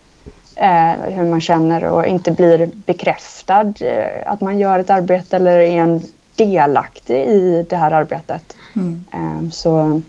eh, 0.57 1.13
hur 1.15 1.31
man 1.31 1.41
känner 1.41 1.85
och 1.85 2.07
inte 2.07 2.31
blir 2.31 2.71
bekräftad 2.87 3.75
eh, 3.81 4.33
att 4.33 4.41
man 4.41 4.59
gör 4.59 4.79
ett 4.79 4.91
arbete 4.91 5.37
eller 5.37 5.59
är 5.59 5.81
en 5.83 6.03
delaktig 6.37 7.27
i 7.27 7.67
det 7.71 7.77
här 7.77 7.91
arbetet. 7.91 8.57
Mm. 8.77 9.05
Eh, 9.13 9.51
så, 9.51 10.03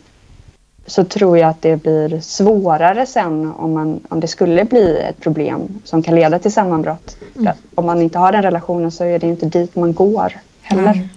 så 0.92 1.04
tror 1.04 1.38
jag 1.38 1.50
att 1.50 1.62
det 1.62 1.84
blir 1.84 2.20
svårare 2.22 3.06
sen 3.06 3.52
om, 3.52 3.74
man, 3.74 4.00
om 4.10 4.20
det 4.20 4.28
skulle 4.28 4.66
bli 4.66 4.98
ett 5.10 5.20
problem 5.20 5.82
som 5.84 6.04
kan 6.04 6.16
leda 6.16 6.40
till 6.40 6.54
sammanbrott. 6.54 7.18
Mm. 7.36 7.54
Om 7.76 7.86
man 7.86 8.02
inte 8.02 8.20
har 8.20 8.32
den 8.32 8.42
relationen 8.42 8.92
så 8.92 9.04
är 9.04 9.20
det 9.20 9.28
inte 9.28 9.46
dit 9.46 9.76
man 9.76 9.94
går 9.94 10.34
heller. 10.62 11.10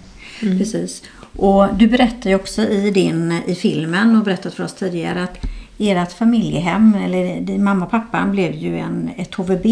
Mm. 0.42 0.58
Precis. 0.58 1.02
Och 1.36 1.74
du 1.74 1.86
berättar 1.86 2.30
ju 2.30 2.36
också 2.36 2.62
i, 2.62 2.90
din, 2.90 3.40
i 3.46 3.54
filmen 3.54 4.16
och 4.16 4.24
berättat 4.24 4.54
för 4.54 4.64
oss 4.64 4.74
tidigare 4.74 5.24
att 5.24 5.36
ert 5.78 6.12
familjehem, 6.12 6.94
eller 7.04 7.40
din 7.40 7.64
mamma 7.64 7.84
och 7.84 7.90
pappa, 7.90 8.26
blev 8.26 8.52
ju 8.52 8.78
en, 8.78 9.10
ett 9.16 9.34
HVB. 9.34 9.66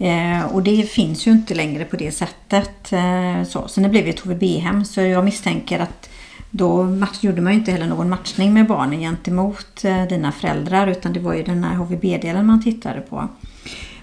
Eh, 0.00 0.46
och 0.52 0.62
det 0.62 0.90
finns 0.90 1.26
ju 1.26 1.30
inte 1.30 1.54
längre 1.54 1.84
på 1.84 1.96
det 1.96 2.10
sättet. 2.10 2.92
Eh, 2.92 3.44
så. 3.48 3.68
så 3.68 3.80
det 3.80 3.88
blev 3.88 4.06
ett 4.06 4.20
HVB-hem 4.20 4.84
så 4.84 5.00
jag 5.00 5.24
misstänker 5.24 5.78
att 5.78 6.08
då 6.50 6.82
match, 6.82 7.18
gjorde 7.24 7.42
man 7.42 7.52
ju 7.52 7.58
inte 7.58 7.72
heller 7.72 7.86
någon 7.86 8.08
matchning 8.08 8.54
med 8.54 8.66
barnen 8.66 9.00
gentemot 9.00 9.84
eh, 9.84 10.04
dina 10.04 10.32
föräldrar 10.32 10.86
utan 10.86 11.12
det 11.12 11.20
var 11.20 11.34
ju 11.34 11.42
den 11.42 11.64
här 11.64 11.74
HVB-delen 11.76 12.46
man 12.46 12.62
tittade 12.62 13.00
på. 13.00 13.28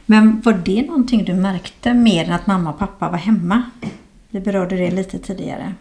Men 0.05 0.41
var 0.45 0.53
det 0.53 0.81
någonting 0.81 1.23
du 1.23 1.33
märkte 1.33 1.93
mer 1.93 2.25
än 2.25 2.33
att 2.33 2.47
mamma 2.47 2.69
och 2.69 2.79
pappa 2.79 3.09
var 3.09 3.17
hemma? 3.17 3.63
Vi 4.29 4.39
berörde 4.39 4.75
det 4.75 4.91
lite 4.91 5.19
tidigare. 5.19 5.73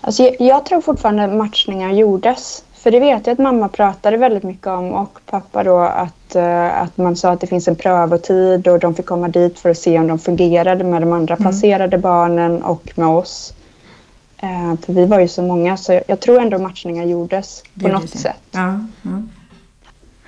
Alltså 0.00 0.22
jag, 0.22 0.40
jag 0.40 0.66
tror 0.66 0.80
fortfarande 0.80 1.28
matchningar 1.28 1.92
gjordes. 1.92 2.64
För 2.72 2.90
det 2.90 3.00
vet 3.00 3.26
jag 3.26 3.32
att 3.32 3.38
mamma 3.38 3.68
pratade 3.68 4.16
väldigt 4.16 4.42
mycket 4.42 4.66
om 4.66 4.92
och 4.92 5.18
pappa 5.26 5.64
då 5.64 5.78
att, 5.78 6.36
uh, 6.36 6.82
att 6.82 6.96
man 6.96 7.16
sa 7.16 7.30
att 7.30 7.40
det 7.40 7.46
finns 7.46 7.68
en 7.68 7.76
prövotid 7.76 8.68
och 8.68 8.78
de 8.78 8.94
fick 8.94 9.06
komma 9.06 9.28
dit 9.28 9.58
för 9.58 9.70
att 9.70 9.78
se 9.78 9.98
om 9.98 10.06
de 10.06 10.18
fungerade 10.18 10.84
med 10.84 11.02
de 11.02 11.12
andra 11.12 11.34
mm. 11.34 11.42
placerade 11.42 11.98
barnen 11.98 12.62
och 12.62 12.92
med 12.94 13.08
oss. 13.08 13.54
Eh, 14.38 14.74
för 14.82 14.92
vi 14.92 15.06
var 15.06 15.20
ju 15.20 15.28
så 15.28 15.42
många 15.42 15.76
så 15.76 16.00
jag, 16.06 16.20
tror 16.20 16.40
ändå 16.40 16.58
matchningar 16.58 17.04
gjordes 17.04 17.62
på 17.82 17.88
något 17.88 18.10
sätt. 18.10 18.42
Ja, 18.50 18.80
ja. 19.02 19.22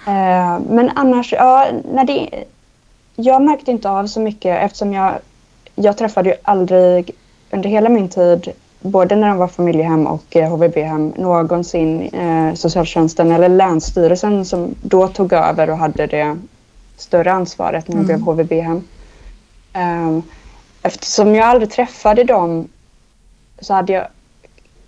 Eh, 0.06 0.60
men 0.68 0.90
annars, 0.94 1.32
ja, 1.32 1.66
när 1.92 2.04
det, 2.04 2.44
jag 3.16 3.42
märkte 3.42 3.70
inte 3.70 3.90
av 3.90 4.06
så 4.06 4.20
mycket 4.20 4.62
eftersom 4.62 4.92
jag, 4.92 5.12
jag 5.74 5.96
träffade 5.98 6.28
ju 6.28 6.36
aldrig 6.42 7.10
under 7.50 7.68
hela 7.68 7.88
min 7.88 8.08
tid 8.08 8.52
både 8.80 9.16
när 9.16 9.28
de 9.28 9.36
var 9.36 9.48
familjehem 9.48 10.06
och 10.06 10.36
eh, 10.36 10.50
HVB-hem 10.50 11.12
någonsin 11.16 12.02
eh, 12.02 12.54
socialtjänsten 12.54 13.32
eller 13.32 13.48
Länsstyrelsen 13.48 14.44
som 14.44 14.74
då 14.82 15.08
tog 15.08 15.32
över 15.32 15.70
och 15.70 15.78
hade 15.78 16.06
det 16.06 16.36
större 16.96 17.32
ansvaret 17.32 17.88
när 17.88 17.96
det 17.96 18.02
mm. 18.02 18.06
blev 18.06 18.20
HVB-hem. 18.20 18.82
Eh, 19.72 20.18
eftersom 20.82 21.34
jag 21.34 21.44
aldrig 21.46 21.70
träffade 21.70 22.24
dem 22.24 22.68
så 23.60 23.74
hade 23.74 23.92
jag 23.92 24.06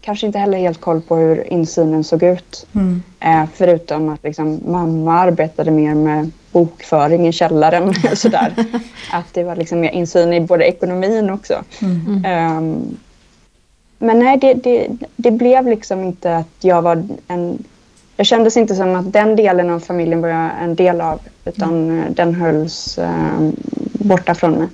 kanske 0.01 0.27
inte 0.27 0.39
heller 0.39 0.59
helt 0.59 0.81
koll 0.81 1.01
på 1.01 1.17
hur 1.17 1.53
insynen 1.53 2.05
såg 2.05 2.23
ut. 2.23 2.67
Mm. 2.75 3.03
Eh, 3.21 3.49
förutom 3.55 4.09
att 4.09 4.23
liksom, 4.23 4.61
mamma 4.67 5.19
arbetade 5.19 5.71
mer 5.71 5.95
med 5.95 6.31
bokföring 6.53 7.29
i 7.29 7.33
källaren. 7.33 7.95
sådär. 8.17 8.55
Att 9.13 9.35
det 9.35 9.45
var 9.45 9.57
liksom 9.57 9.81
mer 9.81 9.91
insyn 9.91 10.33
i 10.33 10.41
både 10.41 10.65
ekonomin 10.65 11.31
också. 11.31 11.63
Mm. 11.83 12.57
Um, 12.57 12.97
men 13.99 14.19
nej, 14.19 14.39
det, 14.39 14.55
det, 14.55 14.89
det, 15.17 15.31
blev 15.31 15.67
liksom 15.67 16.05
inte 16.05 16.37
att 16.37 16.57
jag 16.61 16.83
var 16.83 17.09
en... 17.29 17.65
Jag 18.17 18.27
kändes 18.27 18.57
inte 18.57 18.75
som 18.75 18.97
att 18.97 19.13
den 19.13 19.37
delen 19.37 19.71
av 19.71 19.81
familjen 19.81 20.21
var 20.21 20.29
jag 20.29 20.51
en 20.63 20.75
del 20.75 21.01
av. 21.01 21.21
Utan 21.45 21.91
mm. 21.91 22.15
den 22.15 22.35
hölls 22.35 22.99
um, 22.99 23.57
borta 23.93 24.35
från 24.35 24.53
mig. 24.53 24.69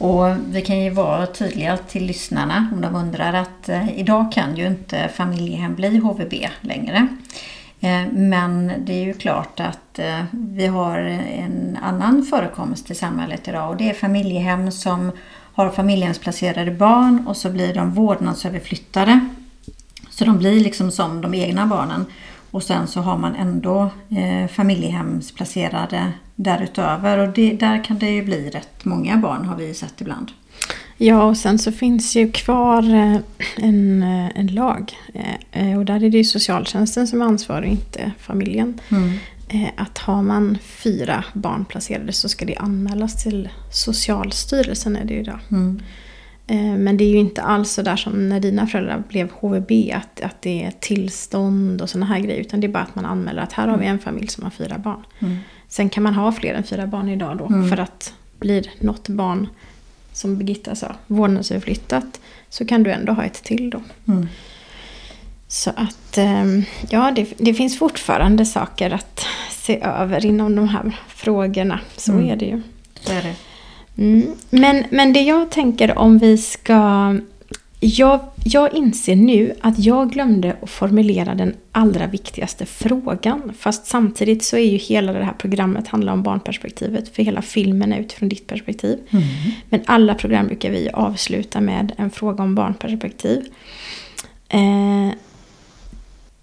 Och 0.00 0.36
vi 0.46 0.62
kan 0.62 0.80
ju 0.80 0.90
vara 0.90 1.26
tydliga 1.26 1.76
till 1.76 2.06
lyssnarna 2.06 2.68
om 2.72 2.80
de 2.80 2.94
undrar 2.94 3.32
att 3.32 3.68
eh, 3.68 3.98
idag 3.98 4.32
kan 4.32 4.56
ju 4.56 4.66
inte 4.66 5.08
familjehem 5.08 5.74
bli 5.74 5.98
HVB 5.98 6.34
längre. 6.60 7.08
Eh, 7.80 8.02
men 8.12 8.72
det 8.78 8.92
är 8.92 9.04
ju 9.04 9.14
klart 9.14 9.60
att 9.60 9.98
eh, 9.98 10.24
vi 10.32 10.66
har 10.66 10.98
en 10.98 11.78
annan 11.82 12.22
förekomst 12.22 12.90
i 12.90 12.94
samhället 12.94 13.48
idag 13.48 13.70
och 13.70 13.76
det 13.76 13.90
är 13.90 13.94
familjehem 13.94 14.70
som 14.70 15.12
har 15.54 15.70
familjehemsplacerade 15.70 16.70
barn 16.70 17.26
och 17.26 17.36
så 17.36 17.50
blir 17.50 17.74
de 17.74 17.94
vårdnadsöverflyttade. 17.94 19.20
Så 20.10 20.24
de 20.24 20.38
blir 20.38 20.60
liksom 20.60 20.90
som 20.90 21.20
de 21.20 21.34
egna 21.34 21.66
barnen. 21.66 22.06
Och 22.50 22.62
sen 22.62 22.86
så 22.86 23.00
har 23.00 23.18
man 23.18 23.34
ändå 23.34 23.90
eh, 24.10 24.48
familjehemsplacerade 24.48 26.12
därutöver 26.34 27.18
och 27.18 27.28
det, 27.28 27.52
där 27.52 27.84
kan 27.84 27.98
det 27.98 28.10
ju 28.10 28.24
bli 28.24 28.50
rätt 28.50 28.84
många 28.84 29.16
barn 29.16 29.44
har 29.44 29.56
vi 29.56 29.74
sett 29.74 30.00
ibland. 30.00 30.30
Ja, 30.96 31.22
och 31.22 31.36
sen 31.36 31.58
så 31.58 31.72
finns 31.72 32.16
ju 32.16 32.32
kvar 32.32 32.82
eh, 32.82 33.16
en, 33.56 34.02
eh, 34.02 34.30
en 34.34 34.46
lag. 34.46 34.92
Eh, 35.52 35.78
och 35.78 35.84
där 35.84 36.04
är 36.04 36.10
det 36.10 36.18
ju 36.18 36.24
socialtjänsten 36.24 37.06
som 37.06 37.22
ansvarar, 37.22 37.62
inte 37.62 38.12
familjen. 38.18 38.80
Mm. 38.88 39.12
Att 39.76 39.98
har 39.98 40.22
man 40.22 40.58
fyra 40.62 41.24
barn 41.32 41.64
placerade 41.64 42.12
så 42.12 42.28
ska 42.28 42.44
det 42.44 42.56
anmälas 42.56 43.22
till 43.22 43.48
Socialstyrelsen 43.70 44.96
är 44.96 45.04
det 45.04 45.14
ju 45.14 45.20
idag. 45.20 45.38
Mm. 45.50 45.82
Men 46.56 46.96
det 46.96 47.04
är 47.04 47.08
ju 47.08 47.18
inte 47.18 47.42
alls 47.42 47.70
så 47.70 47.82
där 47.82 47.96
som 47.96 48.28
när 48.28 48.40
dina 48.40 48.66
föräldrar 48.66 49.02
blev 49.08 49.30
HVB, 49.30 49.70
att, 49.94 50.20
att 50.20 50.42
det 50.42 50.62
är 50.62 50.72
tillstånd 50.80 51.82
och 51.82 51.90
sådana 51.90 52.06
här 52.06 52.20
grejer. 52.20 52.40
Utan 52.40 52.60
det 52.60 52.66
är 52.66 52.68
bara 52.68 52.82
att 52.82 52.94
man 52.94 53.04
anmäler 53.04 53.42
att 53.42 53.52
här 53.52 53.68
har 53.68 53.78
vi 53.78 53.86
en 53.86 53.98
familj 53.98 54.28
som 54.28 54.44
har 54.44 54.50
fyra 54.50 54.78
barn. 54.78 55.04
Mm. 55.18 55.36
Sen 55.68 55.88
kan 55.88 56.02
man 56.02 56.14
ha 56.14 56.32
fler 56.32 56.54
än 56.54 56.62
fyra 56.62 56.86
barn 56.86 57.08
idag 57.08 57.36
då. 57.36 57.46
Mm. 57.46 57.68
För 57.68 57.76
att 57.76 58.14
blir 58.38 58.70
något 58.78 59.08
barn 59.08 59.48
som 60.12 60.38
Birgitta 60.38 60.74
sa, 60.74 60.94
vårdnadsöverflyttat 61.06 62.20
så 62.48 62.66
kan 62.66 62.82
du 62.82 62.92
ändå 62.92 63.12
ha 63.12 63.24
ett 63.24 63.42
till 63.44 63.70
då. 63.70 63.82
Mm. 64.08 64.28
Så 65.48 65.70
att 65.70 66.18
ehm, 66.18 66.64
ja, 66.90 67.12
det, 67.16 67.34
det, 67.38 67.54
finns 67.54 67.78
fortfarande 67.78 68.46
saker 68.46 68.90
att 68.90 69.26
se 69.50 69.80
över 69.82 70.26
inom 70.26 70.56
de 70.56 70.68
här 70.68 70.96
frågorna. 71.08 71.80
Så 71.96 72.12
mm. 72.12 72.28
är 72.28 72.36
det 72.36 72.44
ju. 72.44 72.62
Det 73.06 73.12
är 73.12 73.22
det. 73.22 73.34
Mm. 73.98 74.26
Men, 74.50 74.84
men 74.90 75.12
det 75.12 75.22
jag 75.22 75.50
tänker 75.50 75.98
om 75.98 76.18
vi 76.18 76.38
ska 76.38 77.14
jag, 77.80 78.20
jag 78.44 78.74
inser 78.74 79.16
nu 79.16 79.54
att 79.60 79.78
jag 79.78 80.10
glömde 80.10 80.56
att 80.62 80.70
formulera 80.70 81.34
den 81.34 81.54
allra 81.72 82.06
viktigaste 82.06 82.66
frågan. 82.66 83.52
Fast 83.58 83.86
samtidigt 83.86 84.44
så 84.44 84.56
är 84.56 84.70
ju 84.70 84.76
hela 84.76 85.12
det 85.12 85.24
här 85.24 85.32
programmet 85.32 85.88
handlar 85.88 86.12
om 86.12 86.22
barnperspektivet. 86.22 87.14
För 87.14 87.22
hela 87.22 87.42
filmen 87.42 87.92
är 87.92 88.00
utifrån 88.00 88.28
ditt 88.28 88.46
perspektiv. 88.46 88.98
Mm. 89.10 89.24
Men 89.68 89.80
alla 89.86 90.14
program 90.14 90.46
brukar 90.46 90.70
vi 90.70 90.90
avsluta 90.92 91.60
med 91.60 91.92
en 91.96 92.10
fråga 92.10 92.42
om 92.42 92.54
barnperspektiv. 92.54 93.44
Eh, 94.48 95.14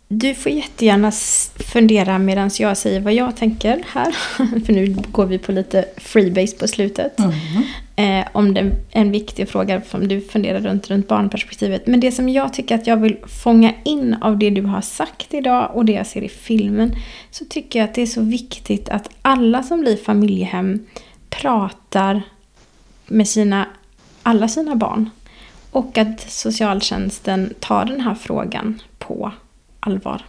du 0.08 0.36
får 0.36 0.52
jättegärna 0.52 1.12
fundera 1.74 2.20
medan 2.20 2.50
jag 2.60 2.78
säger 2.78 3.00
vad 3.00 3.14
jag 3.14 3.36
tänker 3.36 3.84
här. 3.88 4.12
För 4.66 4.74
nu 4.74 4.96
går 5.12 5.26
vi 5.26 5.38
på 5.38 5.52
lite 5.52 5.86
freebase 5.98 6.58
på 6.58 6.68
slutet. 6.68 7.20
Mm. 7.20 7.64
Eh, 7.96 8.28
om 8.32 8.54
det 8.54 8.60
är 8.60 8.72
en 8.92 9.12
viktig 9.12 9.50
fråga 9.50 9.82
som 9.82 10.08
du 10.08 10.22
funderar 10.22 10.60
runt, 10.60 10.90
runt 10.90 11.08
barnperspektivet. 11.08 11.88
Men 11.88 12.00
det 12.00 12.12
som 12.12 12.30
jag 12.30 12.54
tycker 12.54 12.76
att 12.76 12.88
jag 12.88 12.98
vill 12.98 13.18
fånga 13.44 13.74
in 13.84 14.16
av 14.22 14.38
det 14.38 14.50
du 14.50 14.62
har 14.62 14.82
sagt 14.82 15.34
idag 15.34 15.72
och 15.74 15.86
det 15.86 15.94
jag 15.94 16.08
ser 16.08 16.22
i 16.22 16.30
filmen. 16.30 16.96
Så 17.32 17.46
tycker 17.46 17.80
jag 17.80 17.90
att 17.90 17.96
det 17.96 18.02
är 18.02 18.06
så 18.06 18.22
viktigt 18.22 18.90
att 18.90 19.10
alla 19.22 19.64
som 19.64 19.82
blir 19.82 19.98
familjehem 19.98 20.86
pratar 21.30 22.22
med 23.08 23.28
sina, 23.28 23.66
alla 24.24 24.48
sina 24.48 24.76
barn. 24.76 25.10
Och 25.72 25.98
att 25.98 26.32
socialtjänsten 26.32 27.54
tar 27.60 27.86
den 27.86 28.02
här 28.02 28.16
frågan 28.16 28.82
på 28.98 29.32
allvar. 29.88 30.26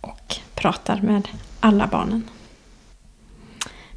Och 0.00 0.36
pratar 0.54 1.00
med 1.00 1.28
alla 1.60 1.86
barnen. 1.86 2.30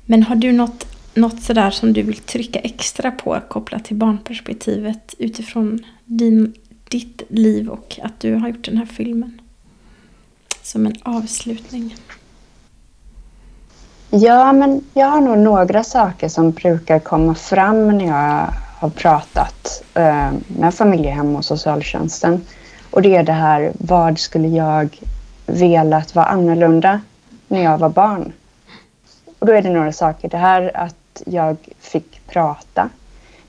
Men 0.06 0.24
har 0.24 0.36
du 0.36 0.52
något, 0.52 0.86
något 1.14 1.42
sådär 1.42 1.72
som 1.72 1.94
du 1.94 2.02
vill 2.02 2.18
trycka 2.18 2.60
extra 2.60 3.12
på 3.12 3.40
kopplat 3.50 3.86
till 3.86 3.96
barnperspektivet 3.96 5.16
utifrån 5.18 5.86
din, 6.06 6.54
ditt 6.90 7.22
liv 7.30 7.70
och 7.70 8.00
att 8.04 8.20
du 8.20 8.36
har 8.36 8.48
gjort 8.48 8.66
den 8.66 8.78
här 8.78 8.86
filmen? 8.86 9.42
Som 10.62 10.86
en 10.86 10.96
avslutning. 11.04 11.96
Ja, 14.10 14.54
men 14.54 14.84
jag 14.94 15.08
har 15.08 15.22
nog 15.22 15.38
några 15.38 15.84
saker 15.84 16.30
som 16.30 16.52
brukar 16.52 17.00
komma 17.00 17.36
fram 17.36 17.98
när 17.98 18.06
jag 18.06 18.54
har 18.80 18.90
pratat 18.90 19.84
eh, 19.94 20.32
med 20.48 20.74
familjehem 20.74 21.36
och 21.36 21.46
socialtjänsten. 21.46 22.42
Och 22.96 23.02
det 23.02 23.16
är 23.16 23.24
det 23.24 23.34
här, 23.34 23.72
vad 23.80 24.20
skulle 24.20 24.48
jag 24.48 25.02
velat 25.46 26.16
vara 26.16 26.26
annorlunda 26.26 27.02
när 27.48 27.64
jag 27.64 27.78
var 27.78 27.90
barn? 27.90 28.32
Och 29.40 29.48
då 29.48 29.54
är 29.54 29.62
det 29.62 29.70
några 29.70 29.92
saker. 29.92 30.30
Det 30.30 30.38
här 30.38 30.72
att 30.74 31.22
jag 31.26 31.58
fick 31.80 32.28
prata. 32.28 32.90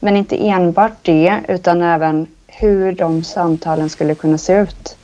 Men 0.00 0.16
inte 0.16 0.48
enbart 0.48 0.92
det, 1.02 1.40
utan 1.48 1.82
även 1.82 2.26
hur 2.46 2.92
de 2.92 3.24
samtalen 3.24 3.90
skulle 3.90 4.14
kunna 4.14 4.38
se 4.38 4.52
ut. 4.52 4.96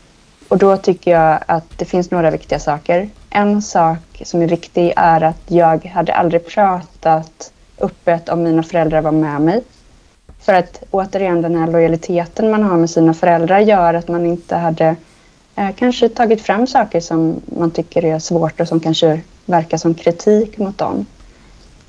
Och 0.49 0.59
då 0.59 0.77
tycker 0.77 1.11
jag 1.11 1.39
att 1.47 1.79
det 1.79 1.85
finns 1.85 2.11
några 2.11 2.31
viktiga 2.31 2.59
saker. 2.59 3.09
En 3.31 3.63
sak 3.63 4.23
som 4.25 4.43
är 4.43 4.49
viktig 4.49 4.93
är 4.97 5.23
att 5.23 5.43
jag 5.47 5.85
hade 5.85 6.15
aldrig 6.15 6.47
pratat 6.47 7.53
öppet 7.79 8.29
om 8.29 8.43
mina 8.43 8.63
föräldrar 8.63 9.01
var 9.01 9.13
med 9.13 9.41
mig. 9.41 9.63
För 10.43 10.55
att 10.55 10.83
återigen 10.91 11.43
den 11.43 11.57
här 11.57 11.67
lojaliteten 11.67 12.51
man 12.51 12.63
har 12.63 12.77
med 12.77 12.91
sina 12.91 13.15
föräldrar 13.15 13.59
gör 13.59 13.95
att 13.95 14.09
man 14.09 14.27
inte 14.27 14.57
hade 14.57 14.97
eh, 15.57 15.71
kanske 15.77 16.09
tagit 16.09 16.43
fram 16.43 16.67
saker 16.67 17.01
som 17.01 17.41
man 17.45 17.71
tycker 17.71 18.05
är 18.05 18.19
svårt 18.19 18.61
och 18.61 18.69
som 18.69 18.81
kanske 18.81 19.21
verkar 19.45 19.77
som 19.77 19.95
kritik 19.95 20.59
mot 20.59 20.79
dem. 20.79 21.07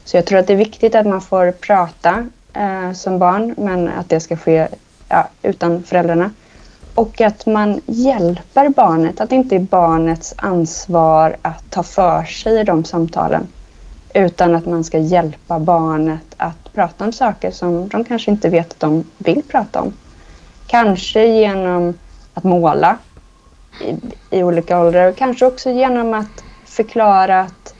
Så 0.05 0.17
jag 0.17 0.25
tror 0.25 0.39
att 0.39 0.47
det 0.47 0.53
är 0.53 0.57
viktigt 0.57 0.95
att 0.95 1.05
man 1.05 1.21
får 1.21 1.51
prata 1.51 2.27
eh, 2.53 2.91
som 2.91 3.19
barn 3.19 3.55
men 3.57 3.87
att 3.87 4.09
det 4.09 4.19
ska 4.19 4.37
ske 4.37 4.67
ja, 5.09 5.27
utan 5.41 5.83
föräldrarna. 5.83 6.31
Och 6.95 7.21
att 7.21 7.45
man 7.45 7.81
hjälper 7.85 8.69
barnet, 8.69 9.21
att 9.21 9.29
det 9.29 9.35
inte 9.35 9.55
är 9.55 9.59
barnets 9.59 10.33
ansvar 10.37 11.37
att 11.41 11.63
ta 11.69 11.83
för 11.83 12.23
sig 12.23 12.59
i 12.59 12.63
de 12.63 12.83
samtalen. 12.83 13.47
Utan 14.13 14.55
att 14.55 14.65
man 14.65 14.83
ska 14.83 14.97
hjälpa 14.97 15.59
barnet 15.59 16.35
att 16.37 16.73
prata 16.73 17.05
om 17.05 17.11
saker 17.11 17.51
som 17.51 17.87
de 17.87 18.03
kanske 18.03 18.31
inte 18.31 18.49
vet 18.49 18.71
att 18.71 18.79
de 18.79 19.03
vill 19.17 19.43
prata 19.43 19.81
om. 19.81 19.93
Kanske 20.67 21.25
genom 21.25 21.93
att 22.33 22.43
måla 22.43 22.97
i, 23.81 23.95
i 24.37 24.43
olika 24.43 24.79
åldrar 24.79 25.09
och 25.09 25.15
kanske 25.15 25.45
också 25.45 25.69
genom 25.69 26.13
att 26.13 26.43
förklara 26.65 27.39
att 27.39 27.73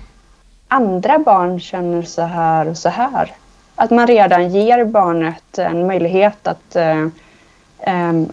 andra 0.68 1.20
barn 1.20 1.60
känner 1.60 2.02
så 2.02 2.22
här 2.22 2.68
och 2.68 2.78
så 2.78 2.90
här. 2.90 3.32
Att 3.76 3.92
man 3.92 4.08
redan 4.08 4.50
ger 4.50 4.86
barnet 4.86 5.58
en 5.58 5.88
möjlighet 5.88 6.48
att, 6.48 6.76
äh, 6.76 7.08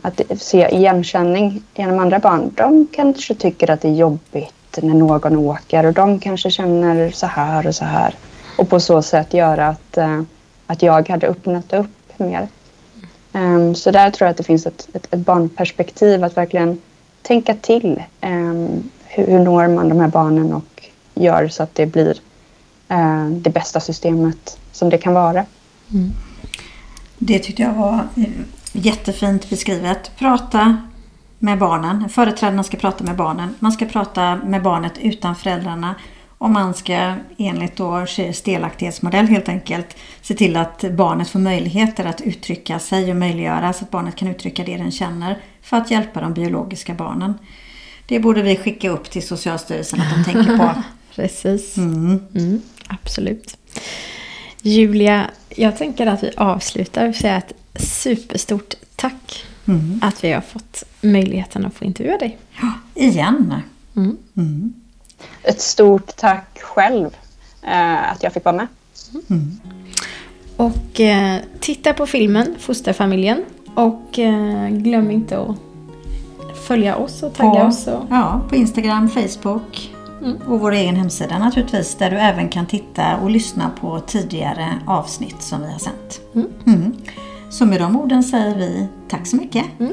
att 0.02 0.20
se 0.38 0.68
igenkänning 0.68 1.62
genom 1.74 1.98
andra 1.98 2.18
barn. 2.18 2.50
De 2.54 2.86
kanske 2.92 3.34
tycker 3.34 3.70
att 3.70 3.80
det 3.80 3.88
är 3.88 3.94
jobbigt 3.94 4.59
när 4.82 4.94
någon 4.94 5.36
åker 5.36 5.86
och 5.86 5.92
de 5.92 6.20
kanske 6.20 6.50
känner 6.50 7.10
så 7.10 7.26
här 7.26 7.66
och 7.66 7.74
så 7.74 7.84
här. 7.84 8.14
Och 8.58 8.68
på 8.68 8.80
så 8.80 9.02
sätt 9.02 9.34
göra 9.34 9.68
att, 9.68 9.96
eh, 9.96 10.22
att 10.66 10.82
jag 10.82 11.08
hade 11.08 11.26
öppnat 11.26 11.72
upp 11.72 12.18
mer. 12.18 12.48
Um, 13.32 13.74
så 13.74 13.90
där 13.90 14.10
tror 14.10 14.26
jag 14.26 14.30
att 14.30 14.36
det 14.36 14.42
finns 14.42 14.66
ett, 14.66 14.88
ett, 14.92 15.14
ett 15.14 15.20
barnperspektiv 15.20 16.24
att 16.24 16.36
verkligen 16.36 16.80
tänka 17.22 17.54
till. 17.54 18.02
Um, 18.22 18.90
hur, 19.04 19.26
hur 19.26 19.38
når 19.38 19.68
man 19.68 19.88
de 19.88 20.00
här 20.00 20.08
barnen 20.08 20.52
och 20.52 20.88
gör 21.14 21.48
så 21.48 21.62
att 21.62 21.74
det 21.74 21.86
blir 21.86 22.16
uh, 22.92 23.30
det 23.30 23.50
bästa 23.50 23.80
systemet 23.80 24.58
som 24.72 24.90
det 24.90 24.98
kan 24.98 25.14
vara. 25.14 25.44
Mm. 25.92 26.12
Det 27.18 27.38
tyckte 27.38 27.62
jag 27.62 27.74
var 27.74 28.08
eh, 28.16 28.24
jättefint 28.72 29.50
beskrivet. 29.50 30.10
Prata 30.18 30.89
med 31.42 31.58
barnen. 31.58 32.08
Företrädarna 32.08 32.62
ska 32.62 32.76
prata 32.76 33.04
med 33.04 33.16
barnen. 33.16 33.54
Man 33.58 33.72
ska 33.72 33.86
prata 33.86 34.36
med 34.36 34.62
barnet 34.62 34.92
utan 35.02 35.36
föräldrarna. 35.36 35.94
Och 36.38 36.50
man 36.50 36.74
ska 36.74 37.14
enligt 37.38 37.76
då 37.76 38.06
delaktighetsmodell 38.44 39.26
helt 39.26 39.48
enkelt 39.48 39.96
se 40.22 40.34
till 40.34 40.56
att 40.56 40.84
barnet 40.92 41.28
får 41.28 41.38
möjligheter 41.38 42.04
att 42.04 42.20
uttrycka 42.20 42.78
sig 42.78 43.10
och 43.10 43.16
möjliggöra 43.16 43.72
så 43.72 43.84
att 43.84 43.90
barnet 43.90 44.16
kan 44.16 44.28
uttrycka 44.28 44.64
det 44.64 44.76
den 44.76 44.90
känner 44.90 45.38
för 45.62 45.76
att 45.76 45.90
hjälpa 45.90 46.20
de 46.20 46.34
biologiska 46.34 46.94
barnen. 46.94 47.34
Det 48.06 48.20
borde 48.20 48.42
vi 48.42 48.56
skicka 48.56 48.90
upp 48.90 49.10
till 49.10 49.26
Socialstyrelsen 49.26 50.00
att 50.00 50.14
de 50.16 50.32
tänker 50.32 50.58
på. 50.58 50.70
Precis. 51.14 51.76
Mm. 51.76 52.20
Mm, 52.34 52.62
absolut. 52.86 53.56
Julia, 54.62 55.30
jag 55.48 55.78
tänker 55.78 56.06
att 56.06 56.22
vi 56.22 56.30
avslutar 56.36 57.08
och 57.08 57.14
säger 57.14 57.38
ett 57.38 57.52
superstort 57.82 58.74
tack 58.96 59.44
mm. 59.70 60.00
att 60.02 60.24
vi 60.24 60.32
har 60.32 60.40
fått 60.40 60.84
möjligheten 61.00 61.66
att 61.66 61.74
få 61.74 61.84
intervjua 61.84 62.18
dig. 62.18 62.38
Ja, 62.60 62.72
igen. 62.94 63.54
Mm. 63.96 64.16
Mm. 64.36 64.74
Ett 65.42 65.60
stort 65.60 66.16
tack 66.16 66.60
själv 66.60 67.16
eh, 67.62 68.12
att 68.12 68.22
jag 68.22 68.32
fick 68.32 68.44
vara 68.44 68.56
med. 68.56 68.66
Mm. 69.30 69.60
Och 70.56 71.00
eh, 71.00 71.40
titta 71.60 71.92
på 71.92 72.06
filmen 72.06 72.54
Fosterfamiljen 72.58 73.44
och 73.74 74.18
eh, 74.18 74.68
glöm 74.68 75.10
inte 75.10 75.38
att 75.38 75.56
följa 76.66 76.96
oss 76.96 77.22
och 77.22 77.34
tagga 77.34 77.60
på, 77.60 77.66
oss. 77.66 77.86
Och... 77.86 78.04
Ja, 78.10 78.40
på 78.48 78.56
Instagram, 78.56 79.08
Facebook 79.08 79.90
mm. 80.22 80.36
och 80.36 80.60
vår 80.60 80.72
egen 80.72 80.96
hemsida 80.96 81.38
naturligtvis 81.38 81.94
där 81.94 82.10
du 82.10 82.16
även 82.16 82.48
kan 82.48 82.66
titta 82.66 83.16
och 83.16 83.30
lyssna 83.30 83.70
på 83.80 84.00
tidigare 84.00 84.74
avsnitt 84.86 85.42
som 85.42 85.62
vi 85.62 85.72
har 85.72 85.78
sänt. 85.78 86.20
Så 87.50 87.66
med 87.66 87.80
de 87.80 87.96
orden 87.96 88.22
säger 88.22 88.54
vi 88.54 88.86
tack 89.08 89.26
så 89.26 89.36
mycket. 89.36 89.64
Mm. 89.80 89.92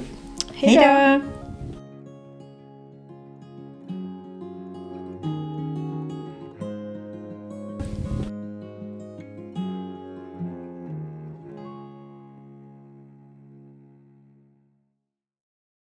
Hej 0.53 0.75
då! 0.75 1.36